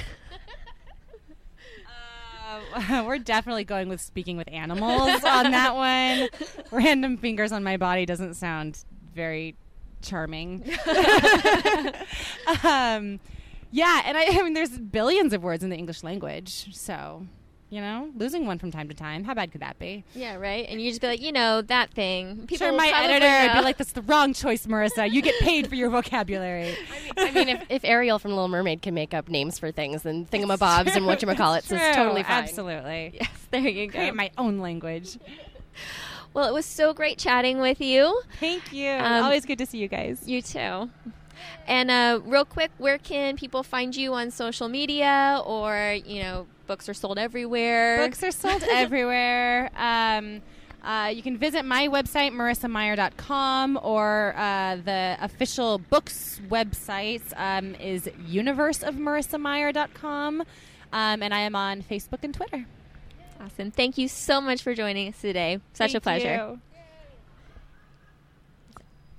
Uh, 2.74 3.04
we're 3.06 3.20
definitely 3.20 3.64
going 3.64 3.90
with 3.90 4.02
speaking 4.02 4.36
with 4.36 4.50
animals 4.52 5.24
on 5.24 5.52
that 5.52 5.76
one. 5.76 6.30
Random 6.72 7.18
fingers 7.18 7.52
on 7.52 7.64
my 7.64 7.78
body 7.78 8.06
doesn't 8.06 8.34
sound 8.36 8.84
very 9.14 9.56
charming. 10.02 10.64
um, 12.64 13.20
yeah, 13.72 14.02
and 14.06 14.18
I, 14.18 14.26
I 14.30 14.42
mean, 14.44 14.54
there's 14.54 14.78
billions 14.78 15.34
of 15.34 15.44
words 15.44 15.64
in 15.64 15.70
the 15.70 15.78
English 15.78 16.04
language, 16.04 16.76
so 16.76 17.26
you 17.72 17.82
know, 17.82 18.10
losing 18.16 18.48
one 18.48 18.58
from 18.58 18.72
time 18.72 18.88
to 18.90 18.96
time, 18.96 19.24
how 19.24 19.36
bad 19.36 19.52
could 19.52 19.62
that 19.62 19.78
be? 19.78 20.04
yeah, 20.16 20.34
right. 20.38 20.66
And 20.68 20.82
you 20.82 20.90
just 20.90 21.02
be 21.02 21.08
like, 21.08 21.22
you 21.22 21.32
know, 21.32 21.62
that 21.62 21.92
thing. 21.92 22.48
People 22.48 22.66
sure, 22.66 22.76
my 22.76 22.88
editor 22.88 23.28
would 23.28 23.60
be 23.60 23.64
like, 23.64 23.78
"That's 23.78 23.92
the 23.92 24.02
wrong 24.02 24.34
choice, 24.34 24.66
Marissa. 24.66 25.12
You 25.12 25.22
get 25.22 25.40
paid 25.40 25.68
for 25.68 25.76
your 25.76 25.92
vocabulary." 25.92 26.76
I 27.16 27.30
mean, 27.32 27.48
if, 27.48 27.64
if 27.70 27.86
Ariel 27.86 28.18
from 28.18 28.32
Little 28.32 28.48
Mermaid 28.48 28.82
can 28.82 28.96
make 28.96 29.14
up 29.14 29.30
names 29.30 29.60
for 29.60 29.72
things, 29.72 30.02
then 30.02 30.26
thingamabobs 30.26 30.96
and 30.96 31.06
whatchamacallits 31.06 31.72
is 31.72 31.96
totally 31.96 32.24
fine. 32.24 32.44
Absolutely. 32.44 33.12
yes, 33.22 33.30
there 33.52 33.62
you 33.62 33.86
go. 33.86 34.00
Create 34.00 34.16
my 34.16 34.32
own 34.38 34.58
language. 34.58 35.20
Well, 36.34 36.48
it 36.48 36.54
was 36.54 36.66
so 36.66 36.94
great 36.94 37.18
chatting 37.18 37.60
with 37.60 37.82
you. 37.82 38.22
Thank 38.40 38.72
you. 38.72 38.92
Um, 38.92 39.24
Always 39.24 39.46
good 39.46 39.58
to 39.60 39.66
see 39.66 39.80
you 39.80 39.88
guys. 39.88 40.28
You 40.28 40.42
too. 40.42 40.90
And 41.68 41.92
uh, 41.92 42.20
real 42.26 42.46
quick, 42.46 42.72
where 42.78 42.98
can 42.98 43.38
people 43.38 43.64
find 43.64 43.96
you 43.96 44.14
on 44.14 44.32
social 44.32 44.68
media 44.68 45.42
or, 45.46 45.98
you 46.06 46.24
know, 46.24 46.48
books 46.68 46.90
are 46.90 46.94
sold 46.94 47.18
everywhere? 47.18 47.98
Books 47.98 48.24
are 48.24 48.32
sold 48.32 48.64
everywhere. 48.70 49.70
Um, 49.76 50.42
uh, 50.84 51.12
you 51.14 51.22
can 51.22 51.38
visit 51.38 51.64
my 51.66 51.88
website, 51.88 52.32
marissameyer.com, 52.32 53.80
or 53.84 54.34
uh, 54.38 54.78
the 54.78 55.18
official 55.22 55.78
books 55.78 56.42
website 56.50 57.22
um, 57.36 57.76
is 57.76 58.10
universeofmarissameyer.com. 58.30 60.42
Um, 60.92 61.22
and 61.22 61.34
I 61.34 61.42
am 61.42 61.56
on 61.56 61.84
Facebook 61.84 62.24
and 62.24 62.34
Twitter. 62.34 62.66
Awesome. 63.40 63.72
Thank 63.72 63.98
you 63.98 64.08
so 64.08 64.42
much 64.42 64.62
for 64.62 64.74
joining 64.74 65.08
us 65.08 65.22
today. 65.22 65.60
Such 65.74 65.96
a 65.96 66.02
pleasure. 66.02 66.50
you. 66.52 66.60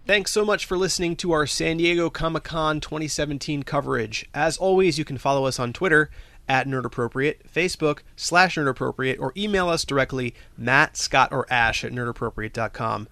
Thanks 0.07 0.33
so 0.33 0.45
much 0.45 0.67
for 0.67 0.77
listening 0.77 1.15
to 1.17 1.33
our 1.33 1.47
San 1.47 1.77
Diego 1.77 2.11
Comic 2.11 2.43
Con 2.43 2.81
2017 2.81 3.63
coverage. 3.63 4.29
As 4.35 4.57
always, 4.57 4.99
you 4.99 5.05
can 5.05 5.19
follow 5.19 5.47
us 5.47 5.59
on 5.59 5.73
Twitter 5.73 6.11
at 6.49 6.67
NerdAppropriate, 6.67 7.49
Facebook 7.49 8.01
slash 8.17 8.57
NerdAppropriate, 8.57 9.21
or 9.21 9.33
email 9.37 9.69
us 9.69 9.85
directly, 9.85 10.35
Matt, 10.59 10.97
Scott, 10.97 11.33
or 11.33 11.47
Ash 11.49 11.85
at 11.85 11.93
NerdAppropriate.com. 11.93 13.09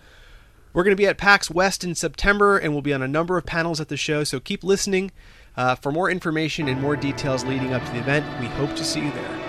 We're 0.72 0.82
going 0.82 0.96
to 0.96 1.00
be 1.00 1.06
at 1.06 1.18
PAX 1.18 1.50
West 1.50 1.84
in 1.84 1.94
September, 1.94 2.58
and 2.58 2.72
we'll 2.72 2.82
be 2.82 2.92
on 2.92 3.02
a 3.02 3.08
number 3.08 3.38
of 3.38 3.46
panels 3.46 3.80
at 3.80 3.88
the 3.88 3.96
show, 3.96 4.24
so 4.24 4.40
keep 4.40 4.64
listening. 4.64 5.12
Uh, 5.56 5.74
for 5.74 5.92
more 5.92 6.10
information 6.10 6.68
and 6.68 6.80
more 6.80 6.96
details 6.96 7.44
leading 7.44 7.72
up 7.72 7.84
to 7.84 7.92
the 7.92 7.98
event, 7.98 8.26
we 8.40 8.46
hope 8.46 8.74
to 8.76 8.84
see 8.84 9.04
you 9.04 9.12
there. 9.12 9.47